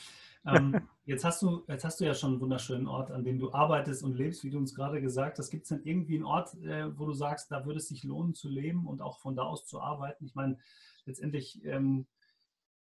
Ähm, 0.46 0.88
jetzt, 1.04 1.24
hast 1.24 1.42
du, 1.42 1.64
jetzt 1.68 1.84
hast 1.84 2.00
du 2.00 2.04
ja 2.04 2.14
schon 2.14 2.32
einen 2.32 2.40
wunderschönen 2.40 2.86
Ort, 2.86 3.10
an 3.10 3.24
dem 3.24 3.38
du 3.38 3.52
arbeitest 3.52 4.02
und 4.02 4.14
lebst, 4.14 4.44
wie 4.44 4.50
du 4.50 4.58
uns 4.58 4.74
gerade 4.74 5.00
gesagt 5.00 5.38
hast. 5.38 5.50
Gibt 5.50 5.64
es 5.64 5.68
denn 5.68 5.82
irgendwie 5.84 6.16
einen 6.16 6.24
Ort, 6.24 6.54
äh, 6.62 6.96
wo 6.98 7.06
du 7.06 7.12
sagst, 7.12 7.50
da 7.50 7.64
würde 7.64 7.78
es 7.78 7.88
sich 7.88 8.04
lohnen 8.04 8.34
zu 8.34 8.48
leben 8.48 8.86
und 8.86 9.00
auch 9.00 9.20
von 9.20 9.36
da 9.36 9.42
aus 9.42 9.66
zu 9.66 9.80
arbeiten? 9.80 10.24
Ich 10.24 10.34
meine, 10.34 10.58
letztendlich 11.04 11.64
ähm, 11.64 12.06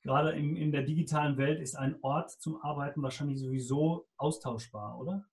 gerade 0.02 0.30
in, 0.32 0.56
in 0.56 0.72
der 0.72 0.82
digitalen 0.82 1.36
Welt 1.36 1.60
ist 1.60 1.74
ein 1.74 1.96
Ort 2.02 2.30
zum 2.30 2.62
Arbeiten 2.62 3.02
wahrscheinlich 3.02 3.38
sowieso 3.38 4.08
austauschbar, 4.16 4.98
oder? 4.98 5.26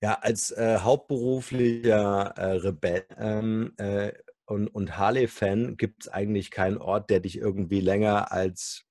Ja, 0.00 0.14
als 0.20 0.52
äh, 0.52 0.78
hauptberuflicher 0.78 2.34
äh, 2.36 2.52
Rebell 2.52 3.04
ähm, 3.16 3.74
äh, 3.78 4.12
und, 4.46 4.68
und 4.68 4.96
Harley-Fan 4.96 5.76
gibt 5.76 6.04
es 6.04 6.08
eigentlich 6.08 6.52
keinen 6.52 6.78
Ort, 6.78 7.10
der 7.10 7.20
dich 7.20 7.36
irgendwie 7.36 7.80
länger 7.80 8.30
als 8.30 8.87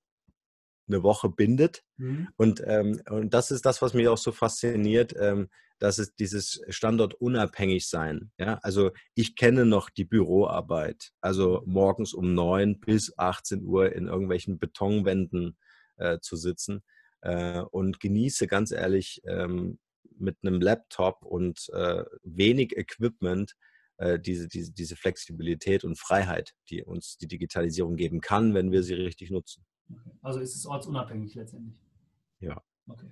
eine 0.88 1.02
Woche 1.02 1.28
bindet. 1.28 1.84
Mhm. 1.96 2.28
Und, 2.36 2.62
ähm, 2.66 3.00
und 3.08 3.34
das 3.34 3.50
ist 3.50 3.64
das, 3.66 3.82
was 3.82 3.94
mich 3.94 4.08
auch 4.08 4.18
so 4.18 4.32
fasziniert. 4.32 5.14
Ähm, 5.18 5.48
dass 5.78 5.98
es 5.98 6.14
dieses 6.14 6.60
Standort 6.68 7.14
unabhängig 7.14 7.88
sein. 7.88 8.30
Ja? 8.38 8.58
Also 8.62 8.90
ich 9.14 9.36
kenne 9.36 9.64
noch 9.64 9.90
die 9.90 10.04
Büroarbeit, 10.04 11.12
also 11.20 11.62
mhm. 11.64 11.72
morgens 11.72 12.14
um 12.14 12.34
neun 12.34 12.80
bis 12.80 13.16
18 13.16 13.62
Uhr 13.62 13.92
in 13.92 14.08
irgendwelchen 14.08 14.58
Betonwänden 14.58 15.56
äh, 15.96 16.18
zu 16.20 16.36
sitzen 16.36 16.82
äh, 17.20 17.60
und 17.60 18.00
genieße 18.00 18.46
ganz 18.46 18.72
ehrlich 18.72 19.22
ähm, 19.26 19.78
mit 20.18 20.38
einem 20.42 20.60
Laptop 20.60 21.22
und 21.22 21.68
äh, 21.72 22.04
wenig 22.22 22.76
Equipment 22.76 23.54
äh, 23.98 24.18
diese, 24.18 24.48
diese, 24.48 24.72
diese 24.72 24.96
Flexibilität 24.96 25.84
und 25.84 25.98
Freiheit, 25.98 26.54
die 26.70 26.82
uns 26.82 27.18
die 27.18 27.28
Digitalisierung 27.28 27.96
geben 27.96 28.20
kann, 28.20 28.54
wenn 28.54 28.72
wir 28.72 28.82
sie 28.82 28.94
richtig 28.94 29.30
nutzen. 29.30 29.64
Okay. 29.90 30.10
Also 30.22 30.40
ist 30.40 30.54
es 30.54 30.66
ortsunabhängig 30.66 31.34
letztendlich? 31.34 31.80
Ja. 32.40 32.62
Okay. 32.86 33.10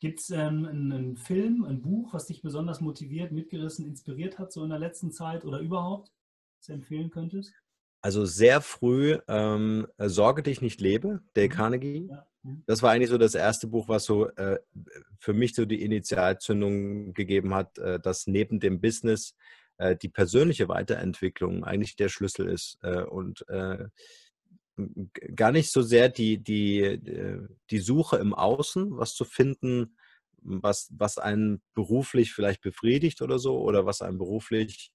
Gibt 0.00 0.20
es 0.20 0.30
ähm, 0.30 0.66
einen 0.66 1.16
Film, 1.16 1.64
ein 1.64 1.80
Buch, 1.80 2.12
was 2.12 2.26
dich 2.26 2.42
besonders 2.42 2.80
motiviert, 2.80 3.30
mitgerissen, 3.30 3.86
inspiriert 3.86 4.38
hat, 4.38 4.52
so 4.52 4.64
in 4.64 4.70
der 4.70 4.78
letzten 4.78 5.12
Zeit 5.12 5.44
oder 5.44 5.60
überhaupt, 5.60 6.12
was 6.58 6.66
du 6.66 6.72
empfehlen 6.72 7.10
könntest? 7.10 7.52
Also 8.00 8.24
sehr 8.24 8.60
früh 8.60 9.18
ähm, 9.28 9.86
Sorge 9.98 10.42
dich 10.42 10.60
nicht 10.60 10.80
lebe, 10.80 11.22
Dale 11.34 11.46
mhm. 11.46 11.52
Carnegie. 11.52 12.08
Ja. 12.10 12.26
Mhm. 12.42 12.64
Das 12.66 12.82
war 12.82 12.90
eigentlich 12.90 13.10
so 13.10 13.18
das 13.18 13.36
erste 13.36 13.68
Buch, 13.68 13.88
was 13.88 14.04
so 14.04 14.26
äh, 14.30 14.58
für 15.18 15.32
mich 15.32 15.54
so 15.54 15.64
die 15.64 15.82
Initialzündung 15.82 17.14
gegeben 17.14 17.54
hat, 17.54 17.78
äh, 17.78 18.00
dass 18.00 18.26
neben 18.26 18.58
dem 18.58 18.80
Business 18.80 19.36
äh, 19.78 19.96
die 19.96 20.08
persönliche 20.08 20.68
Weiterentwicklung 20.68 21.62
eigentlich 21.62 21.94
der 21.94 22.08
Schlüssel 22.08 22.48
ist. 22.48 22.78
Äh, 22.82 23.04
und 23.04 23.48
äh, 23.48 23.86
gar 25.34 25.52
nicht 25.52 25.70
so 25.70 25.82
sehr 25.82 26.08
die, 26.08 26.38
die, 26.38 26.80
äh, 26.80 27.46
die 27.70 27.78
Suche 27.78 28.16
im 28.16 28.34
Außen, 28.34 28.96
was 28.96 29.14
zu 29.14 29.24
finden, 29.24 29.96
was, 30.38 30.88
was 30.96 31.18
einen 31.18 31.62
beruflich 31.74 32.32
vielleicht 32.32 32.62
befriedigt 32.62 33.22
oder 33.22 33.38
so, 33.38 33.60
oder 33.60 33.86
was 33.86 34.02
einen 34.02 34.18
beruflich 34.18 34.92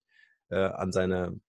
äh, 0.50 0.58
an, 0.58 0.92
seine, 0.92 1.40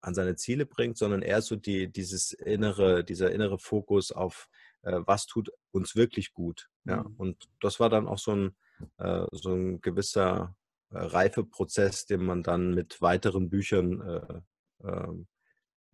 an 0.00 0.14
seine 0.14 0.36
Ziele 0.36 0.66
bringt, 0.66 0.96
sondern 0.96 1.22
eher 1.22 1.42
so 1.42 1.56
die, 1.56 1.90
dieses 1.90 2.32
innere, 2.32 3.04
dieser 3.04 3.32
innere 3.32 3.58
Fokus 3.58 4.12
auf, 4.12 4.48
äh, 4.82 5.00
was 5.04 5.26
tut 5.26 5.50
uns 5.72 5.96
wirklich 5.96 6.32
gut. 6.32 6.68
Ja. 6.84 7.02
Mhm. 7.02 7.14
Und 7.16 7.48
das 7.60 7.80
war 7.80 7.90
dann 7.90 8.06
auch 8.06 8.18
so 8.18 8.32
ein, 8.32 8.56
äh, 8.98 9.26
so 9.32 9.54
ein 9.54 9.80
gewisser 9.80 10.56
Reifeprozess, 10.90 12.06
den 12.06 12.24
man 12.24 12.42
dann 12.42 12.74
mit 12.74 13.00
weiteren 13.00 13.48
Büchern 13.48 14.00
äh, 14.00 14.40
ähm, 14.84 15.26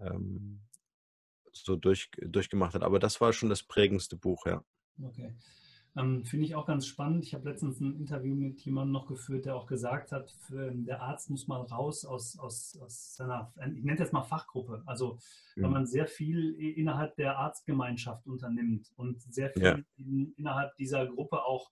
ähm, 0.01 0.61
so 1.65 1.77
durch, 1.77 2.11
durchgemacht 2.21 2.75
hat. 2.75 2.83
Aber 2.83 2.99
das 2.99 3.21
war 3.21 3.33
schon 3.33 3.49
das 3.49 3.63
prägendste 3.63 4.17
Buch, 4.17 4.47
ja. 4.47 4.65
Okay. 5.03 5.35
Ähm, 5.97 6.25
Finde 6.25 6.45
ich 6.45 6.55
auch 6.55 6.67
ganz 6.67 6.87
spannend. 6.87 7.25
Ich 7.25 7.35
habe 7.35 7.49
letztens 7.49 7.81
ein 7.81 7.97
Interview 7.97 8.35
mit 8.35 8.61
jemandem 8.61 8.93
noch 8.93 9.07
geführt, 9.07 9.47
der 9.47 9.57
auch 9.57 9.67
gesagt 9.67 10.13
hat, 10.13 10.31
für, 10.31 10.71
der 10.73 11.03
Arzt 11.03 11.31
muss 11.31 11.49
mal 11.49 11.61
raus 11.61 12.05
aus, 12.05 12.39
aus, 12.39 12.79
aus 12.81 13.17
seiner, 13.17 13.53
ich 13.75 13.85
nenne 13.85 13.99
das 13.99 14.13
mal 14.13 14.23
Fachgruppe. 14.23 14.83
Also, 14.87 15.19
mhm. 15.57 15.63
wenn 15.63 15.71
man 15.71 15.87
sehr 15.87 16.07
viel 16.07 16.53
innerhalb 16.55 17.17
der 17.17 17.39
Arztgemeinschaft 17.39 18.27
unternimmt 18.27 18.93
und 18.97 19.23
sehr 19.23 19.51
viel 19.51 19.63
ja. 19.63 19.79
in, 19.97 20.35
innerhalb 20.37 20.77
dieser 20.77 21.07
Gruppe 21.07 21.43
auch 21.45 21.71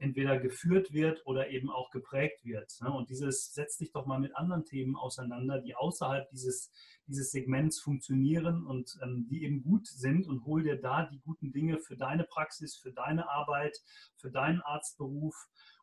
entweder 0.00 0.38
geführt 0.38 0.92
wird 0.92 1.24
oder 1.26 1.50
eben 1.50 1.70
auch 1.70 1.90
geprägt 1.90 2.44
wird. 2.44 2.72
Ne? 2.80 2.90
Und 2.90 3.10
dieses 3.10 3.52
setzt 3.52 3.80
dich 3.80 3.92
doch 3.92 4.06
mal 4.06 4.18
mit 4.18 4.34
anderen 4.34 4.64
Themen 4.64 4.96
auseinander, 4.96 5.60
die 5.60 5.74
außerhalb 5.74 6.28
dieses, 6.30 6.70
dieses 7.06 7.30
Segments 7.30 7.78
funktionieren 7.78 8.66
und 8.66 8.98
ähm, 9.02 9.26
die 9.28 9.44
eben 9.44 9.62
gut 9.62 9.86
sind 9.86 10.26
und 10.26 10.44
hol 10.46 10.62
dir 10.62 10.76
da 10.76 11.04
die 11.04 11.20
guten 11.20 11.52
Dinge 11.52 11.78
für 11.78 11.96
deine 11.96 12.24
Praxis, 12.24 12.76
für 12.76 12.92
deine 12.92 13.28
Arbeit, 13.28 13.78
für 14.16 14.30
deinen 14.30 14.62
Arztberuf 14.62 15.34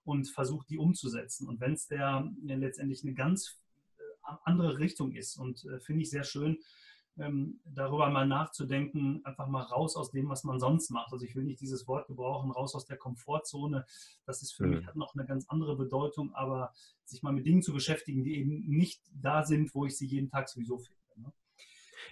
und 0.04 0.28
versuch 0.30 0.64
die 0.66 0.80
umzusetzen. 0.80 1.48
Und 1.48 1.60
wenn 1.60 1.74
es 1.74 1.88
der 1.88 2.28
äh, 2.48 2.56
letztendlich 2.56 3.04
eine 3.04 3.14
ganz 3.14 3.60
äh, 3.98 4.32
andere 4.46 4.80
Richtung 4.80 5.12
ist 5.12 5.38
und 5.38 5.64
äh, 5.66 5.80
finde 5.80 6.02
ich 6.02 6.10
sehr 6.10 6.24
schön, 6.24 6.58
ähm, 7.20 7.60
darüber 7.66 8.10
mal 8.10 8.28
nachzudenken, 8.28 9.22
einfach 9.24 9.48
mal 9.48 9.64
raus 9.64 9.96
aus 9.96 10.12
dem, 10.12 10.30
was 10.30 10.44
man 10.44 10.60
sonst 10.60 10.90
macht. 10.92 11.12
Also 11.12 11.26
ich 11.26 11.36
will 11.36 11.44
nicht 11.44 11.62
dieses 11.62 11.88
Wort 11.88 12.08
gebrauchen, 12.08 12.52
raus 12.52 12.76
aus 12.76 12.86
der 12.86 12.98
Komfortzone. 12.98 13.86
Das 14.26 14.42
ist 14.42 14.54
für 14.54 14.66
mhm. 14.66 14.76
mich 14.76 14.88
hat 14.88 14.96
noch 14.96 15.16
eine 15.16 15.26
ganz 15.26 15.46
andere 15.50 15.76
Bedeutung, 15.76 16.34
aber 16.34 16.74
sich 17.06 17.24
mal 17.24 17.34
mit 17.34 17.46
Dingen 17.46 17.62
zu 17.62 17.74
beschäftigen, 17.74 18.24
die 18.24 18.38
eben 18.38 18.66
nicht 18.68 19.02
da 19.12 19.44
sind, 19.44 19.74
wo 19.74 19.86
ich 19.86 19.98
sie 19.98 20.08
jeden 20.08 20.30
Tag 20.30 20.50
sowieso 20.50 20.80
finde. 20.80 21.02
Ne? 21.18 21.34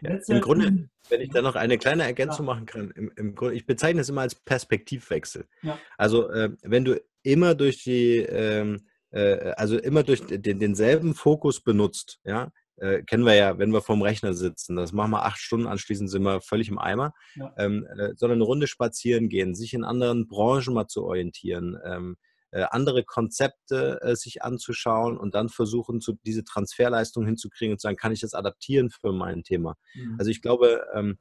Ja, 0.02 0.36
Im 0.36 0.42
Grunde, 0.42 0.90
wenn 1.10 1.22
ich 1.22 1.30
da 1.30 1.42
noch 1.42 1.56
eine 1.56 1.78
kleine 1.78 2.04
Ergänzung 2.04 2.48
ja. 2.48 2.54
machen 2.54 2.66
kann, 2.66 2.92
im, 2.92 3.12
im 3.16 3.36
Grunde, 3.36 3.56
ich 3.56 3.66
bezeichne 3.66 4.02
es 4.02 4.10
immer 4.10 4.22
als 4.22 4.36
Perspektivwechsel. 4.36 5.48
Ja. 5.62 5.80
Also 5.98 6.30
äh, 6.30 6.56
wenn 6.64 6.86
du 6.86 7.02
immer 7.24 7.56
durch 7.56 7.84
die, 7.84 8.18
ähm, 8.18 8.88
äh, 9.12 9.52
also 9.52 9.78
immer 9.78 10.04
durch 10.04 10.26
den, 10.26 10.60
denselben 10.60 11.16
Fokus 11.16 11.62
benutzt, 11.62 12.20
ja, 12.24 12.52
äh, 12.78 13.04
kennen 13.04 13.26
wir 13.26 13.36
ja, 13.36 13.58
wenn 13.58 13.72
wir 13.72 13.82
vorm 13.82 14.02
Rechner 14.02 14.34
sitzen. 14.34 14.76
Das 14.76 14.92
machen 14.92 15.12
wir 15.12 15.26
acht 15.26 15.40
Stunden, 15.40 15.68
anschließend 15.68 16.10
sind 16.10 16.24
wir 16.24 16.42
völlig 16.42 16.70
im 16.70 16.78
Eimer. 16.78 17.14
Ja. 17.36 17.54
Ähm, 17.58 17.86
äh, 17.98 18.14
sondern 18.16 18.38
eine 18.38 18.46
Runde 18.46 18.68
spazieren 18.68 19.30
gehen, 19.30 19.56
sich 19.56 19.74
in 19.74 19.84
anderen 19.84 20.28
Branchen 20.28 20.74
mal 20.74 20.88
zu 20.88 21.04
orientieren, 21.04 21.78
ähm, 21.86 22.18
äh, 22.52 22.66
andere 22.70 23.04
Konzepte 23.04 24.00
äh, 24.02 24.16
sich 24.16 24.44
anzuschauen 24.44 25.18
und 25.18 25.36
dann 25.36 25.50
versuchen, 25.50 26.02
zu, 26.02 26.18
diese 26.26 26.44
Transferleistung 26.44 27.26
hinzukriegen 27.26 27.74
und 27.74 27.80
zu 27.80 27.88
sagen, 27.88 27.98
kann 27.98 28.14
ich 28.14 28.22
das 28.22 28.34
adaptieren 28.34 28.90
für 28.90 29.12
mein 29.12 29.44
Thema? 29.44 29.76
Mhm. 29.94 30.16
Also 30.18 30.32
ich 30.32 30.42
glaube, 30.42 30.86
ähm, 30.94 31.18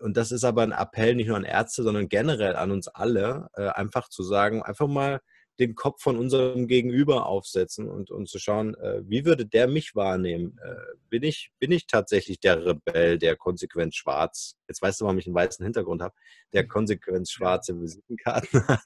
und 0.00 0.16
das 0.16 0.32
ist 0.32 0.44
aber 0.44 0.62
ein 0.62 0.72
Appell 0.72 1.14
nicht 1.14 1.26
nur 1.26 1.36
an 1.36 1.44
Ärzte, 1.44 1.82
sondern 1.82 2.08
generell 2.08 2.56
an 2.56 2.70
uns 2.70 2.88
alle, 2.88 3.48
äh, 3.54 3.68
einfach 3.68 4.08
zu 4.08 4.22
sagen, 4.22 4.62
einfach 4.62 4.86
mal 4.86 5.20
den 5.60 5.74
Kopf 5.74 6.02
von 6.02 6.18
unserem 6.18 6.66
Gegenüber 6.66 7.26
aufsetzen 7.26 7.88
und, 7.88 8.10
und 8.10 8.28
zu 8.28 8.38
schauen, 8.38 8.74
äh, 8.76 9.02
wie 9.04 9.26
würde 9.26 9.44
der 9.44 9.68
mich 9.68 9.94
wahrnehmen? 9.94 10.58
Äh, 10.64 10.74
bin, 11.10 11.22
ich, 11.22 11.52
bin 11.58 11.70
ich 11.70 11.86
tatsächlich 11.86 12.40
der 12.40 12.64
Rebell, 12.64 13.18
der 13.18 13.36
konsequent 13.36 13.94
schwarz, 13.94 14.56
jetzt 14.68 14.80
weißt 14.80 15.00
du, 15.00 15.04
warum 15.04 15.18
ich 15.18 15.26
einen 15.26 15.34
weißen 15.34 15.62
Hintergrund 15.62 16.00
habe, 16.00 16.14
der 16.54 16.66
konsequent 16.66 17.28
schwarze 17.28 17.78
Visitenkarten 17.78 18.66
hat? 18.68 18.80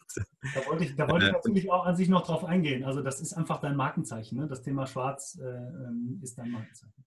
Da 0.55 0.67
wollte 0.67 0.85
ich, 0.85 0.97
da 0.97 1.09
wollte 1.09 1.27
ich 1.27 1.33
natürlich 1.33 1.71
auch 1.71 1.87
an 1.87 1.97
sich 1.97 2.09
noch 2.09 2.27
drauf 2.27 2.45
eingehen. 2.45 2.85
Also 2.85 3.03
das 3.03 3.21
ist 3.21 3.33
einfach 3.33 3.61
dein 3.61 3.77
Markenzeichen. 3.77 4.39
Ne? 4.39 4.49
Das 4.49 4.63
Thema 4.63 4.87
schwarz 4.87 5.39
äh, 5.41 5.47
ähm, 5.47 6.21
ist 6.23 6.37
dein 6.37 6.51
Markenzeichen. 6.51 7.05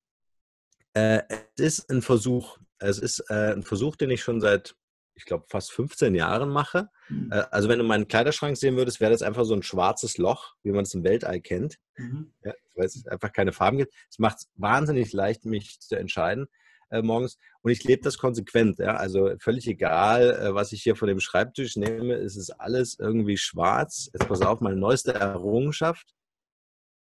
Äh, 0.93 1.23
es 1.57 1.79
ist 1.79 1.91
ein 1.91 2.01
Versuch. 2.01 2.57
Es 2.79 2.99
ist 2.99 3.19
äh, 3.29 3.53
ein 3.53 3.63
Versuch, 3.63 3.97
den 3.97 4.11
ich 4.11 4.21
schon 4.21 4.39
seit 4.39 4.75
ich 5.17 5.25
glaube, 5.25 5.45
fast 5.49 5.71
15 5.71 6.15
Jahren 6.15 6.49
mache. 6.49 6.89
Mhm. 7.09 7.31
Äh, 7.31 7.43
also 7.51 7.67
wenn 7.69 7.79
du 7.79 7.85
meinen 7.85 8.07
Kleiderschrank 8.07 8.55
sehen 8.55 8.77
würdest, 8.77 9.01
wäre 9.01 9.11
das 9.11 9.21
einfach 9.21 9.45
so 9.45 9.53
ein 9.53 9.63
schwarzes 9.63 10.17
Loch, 10.17 10.55
wie 10.63 10.71
man 10.71 10.83
es 10.83 10.93
im 10.93 11.03
Weltall 11.03 11.41
kennt, 11.41 11.77
mhm. 11.97 12.33
ja, 12.43 12.53
weil 12.75 12.85
es 12.85 13.05
einfach 13.07 13.33
keine 13.33 13.51
Farben 13.51 13.77
gibt. 13.77 13.93
Es 14.09 14.19
macht 14.19 14.37
es 14.37 14.49
wahnsinnig 14.55 15.11
leicht, 15.13 15.45
mich 15.45 15.79
zu 15.79 15.95
entscheiden 15.95 16.47
äh, 16.89 17.01
morgens. 17.01 17.37
Und 17.61 17.71
ich 17.71 17.83
lebe 17.83 18.01
das 18.01 18.17
konsequent. 18.17 18.79
Ja? 18.79 18.95
Also 18.95 19.33
völlig 19.39 19.67
egal, 19.67 20.31
äh, 20.31 20.53
was 20.53 20.71
ich 20.71 20.83
hier 20.83 20.95
von 20.95 21.07
dem 21.07 21.19
Schreibtisch 21.19 21.75
nehme, 21.75 22.13
es 22.15 22.35
ist 22.35 22.51
alles 22.51 22.97
irgendwie 22.99 23.37
schwarz. 23.37 24.09
Jetzt 24.13 24.27
pass 24.27 24.41
auf, 24.41 24.61
meine 24.61 24.77
neueste 24.77 25.13
Errungenschaft, 25.13 26.13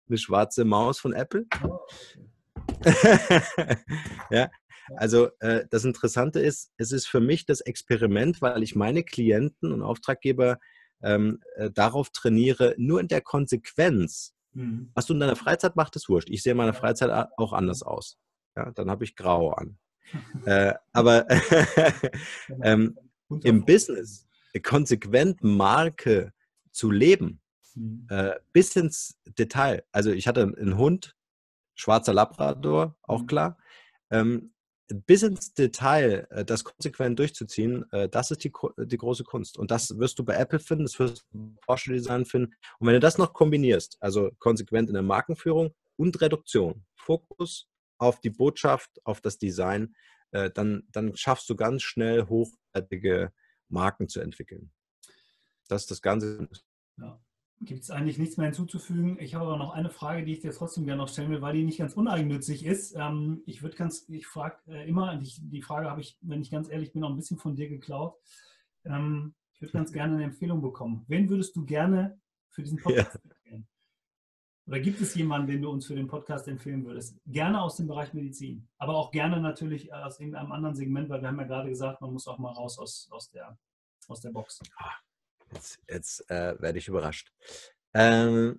eine 0.07 0.17
schwarze 0.17 0.65
Maus 0.65 0.99
von 0.99 1.13
Apple. 1.13 1.45
Oh, 1.63 1.79
ja, 4.31 4.49
also 4.95 5.29
äh, 5.39 5.65
das 5.69 5.83
Interessante 5.83 6.39
ist, 6.39 6.71
es 6.77 6.91
ist 6.91 7.07
für 7.07 7.19
mich 7.19 7.45
das 7.45 7.61
Experiment, 7.61 8.41
weil 8.41 8.63
ich 8.63 8.75
meine 8.75 9.03
Klienten 9.03 9.71
und 9.71 9.81
Auftraggeber 9.81 10.59
ähm, 11.01 11.41
äh, 11.55 11.69
darauf 11.69 12.09
trainiere, 12.09 12.75
nur 12.77 12.99
in 12.99 13.07
der 13.07 13.21
Konsequenz. 13.21 14.33
Mhm. 14.53 14.91
Was 14.93 15.05
du 15.05 15.13
in 15.13 15.19
deiner 15.19 15.35
Freizeit 15.35 15.75
machst, 15.75 15.95
ist 15.95 16.09
wurscht. 16.09 16.29
Ich 16.29 16.43
sehe 16.43 16.55
meine 16.55 16.73
Freizeit 16.73 17.29
auch 17.37 17.53
anders 17.53 17.83
aus. 17.83 18.17
Ja, 18.55 18.71
dann 18.71 18.89
habe 18.89 19.03
ich 19.03 19.15
grau 19.15 19.51
an. 19.51 19.77
äh, 20.45 20.73
aber 20.93 21.27
ähm, 22.63 22.97
im 23.43 23.65
Business 23.65 24.27
konsequent 24.63 25.43
Marke 25.43 26.33
zu 26.71 26.91
leben, 26.91 27.41
mhm. 27.75 28.07
äh, 28.09 28.35
bis 28.53 28.75
ins 28.75 29.19
Detail. 29.37 29.83
Also 29.91 30.11
ich 30.11 30.27
hatte 30.27 30.41
einen 30.41 30.77
Hund, 30.77 31.15
schwarzer 31.75 32.13
Labrador, 32.13 32.95
auch 33.03 33.21
mhm. 33.23 33.27
klar. 33.27 33.57
Ähm, 34.09 34.53
bis 34.89 35.23
ins 35.23 35.53
Detail 35.53 36.27
äh, 36.29 36.45
das 36.45 36.63
konsequent 36.63 37.19
durchzuziehen, 37.19 37.85
äh, 37.91 38.09
das 38.09 38.31
ist 38.31 38.43
die, 38.43 38.51
die 38.77 38.97
große 38.97 39.23
Kunst. 39.23 39.57
Und 39.57 39.71
das 39.71 39.97
wirst 39.97 40.19
du 40.19 40.23
bei 40.23 40.35
Apple 40.35 40.59
finden, 40.59 40.85
das 40.85 40.99
wirst 40.99 41.25
du 41.31 41.37
bei 41.37 41.61
Porsche 41.65 41.93
Design 41.93 42.25
finden. 42.25 42.53
Und 42.79 42.87
wenn 42.87 42.93
du 42.93 42.99
das 42.99 43.17
noch 43.17 43.33
kombinierst, 43.33 43.97
also 43.99 44.31
konsequent 44.39 44.89
in 44.89 44.93
der 44.93 45.03
Markenführung 45.03 45.73
und 45.97 46.19
Reduktion, 46.21 46.85
Fokus 46.95 47.67
auf 47.97 48.19
die 48.19 48.29
Botschaft, 48.29 48.91
auf 49.05 49.21
das 49.21 49.37
Design, 49.37 49.95
äh, 50.31 50.49
dann, 50.49 50.87
dann 50.91 51.15
schaffst 51.15 51.49
du 51.49 51.55
ganz 51.55 51.83
schnell 51.83 52.27
hochwertige 52.27 53.31
Marken 53.69 54.07
zu 54.07 54.21
entwickeln. 54.21 54.71
Das 55.67 55.83
ist 55.83 55.91
das 55.91 56.01
Ganze. 56.01 56.47
Ja 56.97 57.19
gibt 57.61 57.83
es 57.83 57.89
eigentlich 57.89 58.17
nichts 58.17 58.37
mehr 58.37 58.47
hinzuzufügen. 58.47 59.17
Ich 59.19 59.33
habe 59.33 59.45
aber 59.45 59.57
noch 59.57 59.71
eine 59.73 59.89
Frage, 59.89 60.23
die 60.23 60.33
ich 60.33 60.39
dir 60.39 60.51
trotzdem 60.51 60.85
gerne 60.85 61.01
noch 61.01 61.09
stellen 61.09 61.31
will, 61.31 61.41
weil 61.41 61.53
die 61.53 61.63
nicht 61.63 61.79
ganz 61.79 61.93
uneigennützig 61.93 62.65
ist. 62.65 62.95
Ähm, 62.95 63.41
ich 63.45 63.63
würde 63.63 63.75
ganz, 63.75 64.07
ich 64.09 64.27
frage 64.27 64.57
äh, 64.67 64.87
immer, 64.87 65.19
ich, 65.21 65.39
die 65.41 65.61
Frage 65.61 65.89
habe 65.89 66.01
ich, 66.01 66.17
wenn 66.21 66.41
ich 66.41 66.51
ganz 66.51 66.69
ehrlich 66.69 66.93
bin, 66.93 67.03
auch 67.03 67.09
ein 67.09 67.15
bisschen 67.15 67.37
von 67.37 67.55
dir 67.55 67.67
geklaut. 67.67 68.15
Ähm, 68.85 69.33
ich 69.53 69.61
würde 69.61 69.73
ganz 69.73 69.91
gerne 69.91 70.13
eine 70.13 70.25
Empfehlung 70.25 70.61
bekommen. 70.61 71.03
Wen 71.07 71.29
würdest 71.29 71.55
du 71.55 71.65
gerne 71.65 72.19
für 72.49 72.61
diesen 72.61 72.77
Podcast 72.77 73.15
ja. 73.15 73.31
empfehlen? 73.31 73.67
Oder 74.67 74.79
gibt 74.81 75.01
es 75.01 75.15
jemanden, 75.15 75.47
den 75.47 75.61
du 75.61 75.69
uns 75.69 75.87
für 75.87 75.95
den 75.95 76.07
Podcast 76.07 76.47
empfehlen 76.47 76.85
würdest? 76.85 77.17
Gerne 77.25 77.61
aus 77.61 77.77
dem 77.77 77.87
Bereich 77.87 78.13
Medizin, 78.13 78.67
aber 78.77 78.95
auch 78.95 79.11
gerne 79.11 79.39
natürlich 79.41 79.91
aus 79.93 80.19
irgendeinem 80.19 80.51
anderen 80.51 80.75
Segment, 80.75 81.09
weil 81.09 81.21
wir 81.21 81.29
haben 81.29 81.39
ja 81.39 81.45
gerade 81.45 81.69
gesagt, 81.69 82.01
man 82.01 82.11
muss 82.11 82.27
auch 82.27 82.37
mal 82.37 82.51
raus 82.51 82.77
aus, 82.77 83.07
aus, 83.11 83.31
der, 83.31 83.57
aus 84.09 84.21
der 84.21 84.31
Box. 84.31 84.59
Ah, 84.75 84.91
Jetzt, 85.53 85.79
jetzt 85.89 86.29
äh, 86.29 86.59
werde 86.59 86.77
ich 86.77 86.87
überrascht. 86.87 87.31
Ähm, 87.93 88.57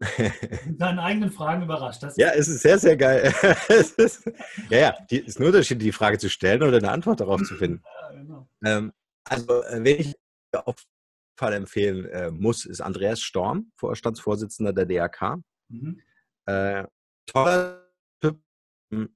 Deinen 0.79 0.99
eigenen 0.99 1.31
Fragen 1.31 1.63
überrascht. 1.63 2.03
ja, 2.17 2.31
es 2.31 2.49
ist 2.49 2.63
sehr, 2.63 2.79
sehr 2.79 2.97
geil. 2.97 3.33
ist, 3.69 4.29
ja, 4.71 4.79
ja, 4.79 4.97
die, 5.11 5.19
ist 5.19 5.39
ein 5.39 5.47
Unterschied, 5.47 5.81
die 5.81 5.93
Frage 5.93 6.19
zu 6.19 6.29
stellen 6.29 6.63
oder 6.63 6.79
eine 6.79 6.91
Antwort 6.91 7.21
darauf 7.21 7.43
zu 7.43 7.55
finden. 7.55 7.83
Ja, 7.85 8.17
genau. 8.17 8.49
ähm, 8.65 8.93
also, 9.25 9.63
äh, 9.65 9.85
wen 9.85 10.01
ich 10.01 10.15
auf 10.53 10.79
jeden 10.79 11.39
Fall 11.39 11.53
empfehlen 11.53 12.07
äh, 12.07 12.31
muss, 12.31 12.65
ist 12.65 12.81
Andreas 12.81 13.21
Storm, 13.21 13.71
Vorstandsvorsitzender 13.77 14.73
der 14.73 14.87
DRK. 14.87 15.37
Mhm. 15.69 16.01
Äh, 16.47 16.85
toller 17.27 17.87
Typ. 18.21 18.41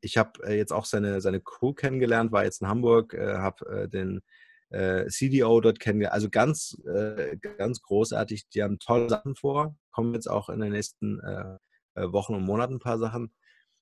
Ich 0.03 0.19
habe 0.19 0.47
äh, 0.47 0.57
jetzt 0.57 0.73
auch 0.73 0.85
seine, 0.85 1.21
seine 1.21 1.41
Crew 1.41 1.73
kennengelernt, 1.73 2.31
war 2.31 2.45
jetzt 2.45 2.61
in 2.61 2.69
Hamburg, 2.69 3.15
äh, 3.15 3.39
habe 3.39 3.67
äh, 3.67 3.89
den 3.89 4.21
äh, 4.73 5.07
CDO 5.09 5.61
dort 5.61 5.81
kennengelernt. 5.81 6.15
Also 6.15 6.31
ganz, 6.31 6.77
äh, 6.87 7.37
ganz 7.59 7.83
großartig. 7.83 8.49
Die 8.49 8.63
haben 8.63 8.79
tolle 8.79 9.09
Sachen 9.09 9.37
vor. 9.37 9.77
Kommen 9.91 10.15
jetzt 10.15 10.29
auch 10.29 10.49
in 10.49 10.61
den 10.61 10.73
nächsten 10.73 11.21
äh, 11.21 11.57
äh 11.95 12.13
Wochen 12.13 12.35
und 12.35 12.45
Monaten 12.45 12.75
ein 12.75 12.81
paar 12.81 12.99
Sachen, 12.99 13.35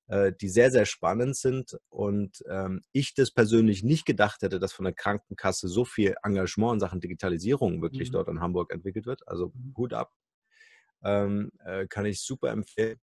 äh, 0.08 0.32
die 0.32 0.48
sehr, 0.48 0.70
sehr 0.70 0.86
spannend 0.86 1.36
sind. 1.36 1.78
Und 1.88 2.42
ähm, 2.48 2.82
ich 2.92 3.14
das 3.14 3.30
persönlich 3.30 3.84
nicht 3.84 4.04
gedacht 4.04 4.42
hätte, 4.42 4.58
dass 4.58 4.72
von 4.72 4.84
der 4.84 4.94
Krankenkasse 4.94 5.68
so 5.68 5.84
viel 5.84 6.16
Engagement 6.24 6.74
in 6.74 6.80
Sachen 6.80 7.00
Digitalisierung 7.00 7.82
wirklich 7.82 8.08
mhm. 8.08 8.14
dort 8.14 8.28
in 8.28 8.40
Hamburg 8.40 8.72
entwickelt 8.72 9.06
wird. 9.06 9.26
Also 9.28 9.52
mhm. 9.54 9.74
Hut 9.76 9.94
ab. 9.94 10.12
Ähm, 11.02 11.52
äh, 11.64 11.86
kann 11.86 12.04
ich 12.04 12.20
super 12.20 12.50
empfehlen. 12.50 13.00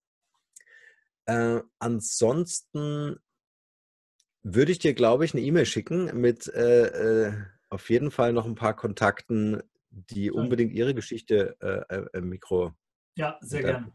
ansonsten 1.78 3.16
würde 4.42 4.72
ich 4.72 4.78
dir, 4.80 4.92
glaube 4.92 5.24
ich, 5.24 5.34
eine 5.34 5.42
E-Mail 5.42 5.66
schicken 5.66 6.20
mit 6.20 6.48
äh, 6.48 7.28
äh, 7.28 7.32
auf 7.72 7.88
jeden 7.88 8.10
Fall 8.10 8.32
noch 8.32 8.44
ein 8.44 8.54
paar 8.54 8.74
Kontakten, 8.74 9.62
die 9.90 10.30
unbedingt 10.30 10.72
ihre 10.72 10.94
Geschichte 10.94 11.56
äh, 11.60 11.96
äh, 11.96 12.18
im 12.18 12.28
Mikro. 12.28 12.72
Ja, 13.14 13.38
sehr 13.40 13.62
gerne. 13.62 13.92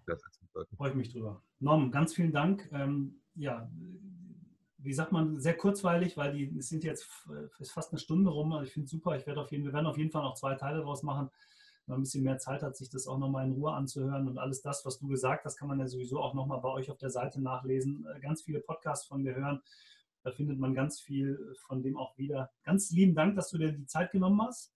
Freue 0.76 0.90
ich 0.90 0.96
mich 0.96 1.12
drüber. 1.12 1.42
Norm, 1.60 1.92
ganz 1.92 2.14
vielen 2.14 2.32
Dank. 2.32 2.70
Ähm, 2.72 3.22
ja, 3.36 3.70
wie 4.78 4.94
sagt 4.94 5.12
man, 5.12 5.40
sehr 5.40 5.56
kurzweilig, 5.56 6.18
weil 6.18 6.34
die 6.34 6.58
es 6.58 6.70
sind 6.70 6.84
jetzt 6.84 7.08
ist 7.60 7.72
fast 7.72 7.92
eine 7.92 8.00
Stunde 8.00 8.30
rum. 8.30 8.54
Also 8.54 8.66
ich 8.66 8.74
finde 8.74 8.86
es 8.86 8.92
super. 8.92 9.16
Ich 9.16 9.28
werde 9.28 9.42
auf 9.42 9.52
jeden, 9.52 9.66
wir 9.66 9.74
werden 9.74 9.88
auf 9.88 9.98
jeden 9.98 10.12
Fall 10.12 10.24
noch 10.24 10.36
zwei 10.36 10.56
Teile 10.56 10.80
daraus 10.80 11.04
machen. 11.04 11.30
Wenn 11.86 11.94
man 11.94 12.00
ein 12.00 12.04
bisschen 12.04 12.24
mehr 12.24 12.38
Zeit 12.38 12.64
hat, 12.64 12.76
sich 12.76 12.90
das 12.90 13.08
auch 13.08 13.18
nochmal 13.18 13.46
in 13.46 13.54
Ruhe 13.54 13.74
anzuhören. 13.74 14.28
Und 14.28 14.38
alles 14.38 14.62
das, 14.62 14.86
was 14.86 14.98
du 14.98 15.08
gesagt 15.08 15.46
hast, 15.46 15.58
kann 15.58 15.68
man 15.68 15.80
ja 15.80 15.88
sowieso 15.88 16.20
auch 16.20 16.34
nochmal 16.34 16.60
bei 16.62 16.70
euch 16.70 16.92
auf 16.92 16.98
der 16.98 17.10
Seite 17.10 17.42
nachlesen. 17.42 18.06
Äh, 18.06 18.20
ganz 18.20 18.42
viele 18.42 18.60
Podcasts 18.60 19.08
von 19.08 19.22
mir 19.22 19.36
hören. 19.36 19.62
Da 20.24 20.32
findet 20.32 20.60
man 20.60 20.74
ganz 20.74 21.00
viel 21.00 21.56
von 21.66 21.82
dem 21.82 21.98
auch 21.98 22.18
wieder. 22.18 22.52
Ganz 22.64 22.92
lieben 22.92 23.16
Dank, 23.16 23.36
dass 23.36 23.50
du 23.50 23.58
dir 23.58 23.72
die 23.72 23.86
Zeit 23.86 24.12
genommen 24.12 24.42
hast. 24.42 24.74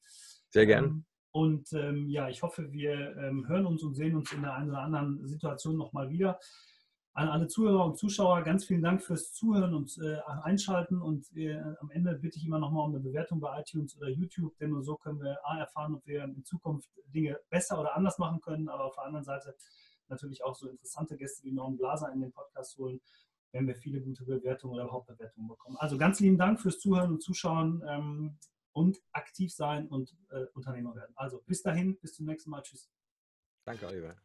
Sehr 0.50 0.66
gern. 0.66 0.86
Ähm, 0.86 1.06
und 1.32 1.72
ähm, 1.74 2.10
ja, 2.10 2.30
ich 2.30 2.44
hoffe, 2.44 2.72
wir 2.72 3.16
ähm, 3.18 3.48
hören 3.48 3.66
uns 3.66 3.84
und 3.84 3.96
sehen 3.96 4.16
uns 4.16 4.32
in 4.34 4.42
der 4.42 4.54
einen 4.54 4.70
oder 4.70 4.82
anderen 4.82 5.26
Situation 5.28 5.78
nochmal 5.78 6.10
wieder. 6.10 6.40
An 7.14 7.28
alle 7.28 7.48
Zuhörer 7.48 7.86
und 7.86 7.98
Zuschauer 7.98 8.42
ganz 8.44 8.66
vielen 8.66 8.82
Dank 8.82 9.02
fürs 9.02 9.34
Zuhören 9.34 9.74
und 9.74 9.98
äh, 10.02 10.20
Einschalten. 10.44 11.02
Und 11.02 11.28
äh, 11.36 11.58
am 11.80 11.90
Ende 11.92 12.16
bitte 12.16 12.38
ich 12.38 12.46
immer 12.46 12.60
nochmal 12.60 12.86
um 12.86 12.96
eine 12.96 13.04
Bewertung 13.04 13.40
bei 13.40 13.60
iTunes 13.60 13.98
oder 13.98 14.10
YouTube, 14.10 14.58
denn 14.58 14.72
nur 14.72 14.84
so 14.84 14.96
können 14.96 15.20
wir 15.22 15.38
A, 15.44 15.58
erfahren, 15.58 15.96
ob 15.96 16.06
wir 16.06 16.24
in 16.24 16.44
Zukunft 16.44 16.90
Dinge 17.14 17.38
besser 17.50 17.80
oder 17.80 17.96
anders 17.96 18.18
machen 18.18 18.40
können, 18.42 18.70
aber 18.70 18.86
auf 18.86 18.96
der 18.96 19.06
anderen 19.06 19.26
Seite 19.26 19.56
natürlich 20.08 20.44
auch 20.44 20.56
so 20.56 20.70
interessante 20.70 21.18
Gäste 21.18 21.44
wie 21.44 21.52
Norman 21.52 21.78
Blaser 21.78 22.12
in 22.14 22.22
den 22.22 22.32
Podcast 22.32 22.78
holen, 22.78 23.02
wenn 23.52 23.68
wir 23.68 23.76
viele 23.76 24.02
gute 24.02 24.24
Bewertungen 24.24 24.76
oder 24.76 24.84
überhaupt 24.84 25.08
Bewertungen 25.08 25.48
bekommen. 25.48 25.78
Also 25.78 25.98
ganz 25.98 26.20
lieben 26.20 26.38
Dank 26.38 26.60
fürs 26.60 26.80
Zuhören 26.80 27.12
und 27.12 27.22
Zuschauen. 27.22 27.84
Ähm, 27.88 28.38
und 28.74 29.02
aktiv 29.12 29.54
sein 29.54 29.88
und 29.88 30.16
äh, 30.30 30.46
Unternehmer 30.54 30.96
werden. 30.96 31.14
Also 31.16 31.42
bis 31.42 31.62
dahin, 31.62 32.00
bis 32.00 32.16
zum 32.16 32.26
nächsten 32.26 32.50
Mal. 32.50 32.62
Tschüss. 32.62 32.90
Danke, 33.66 33.88
Oliver. 33.88 34.16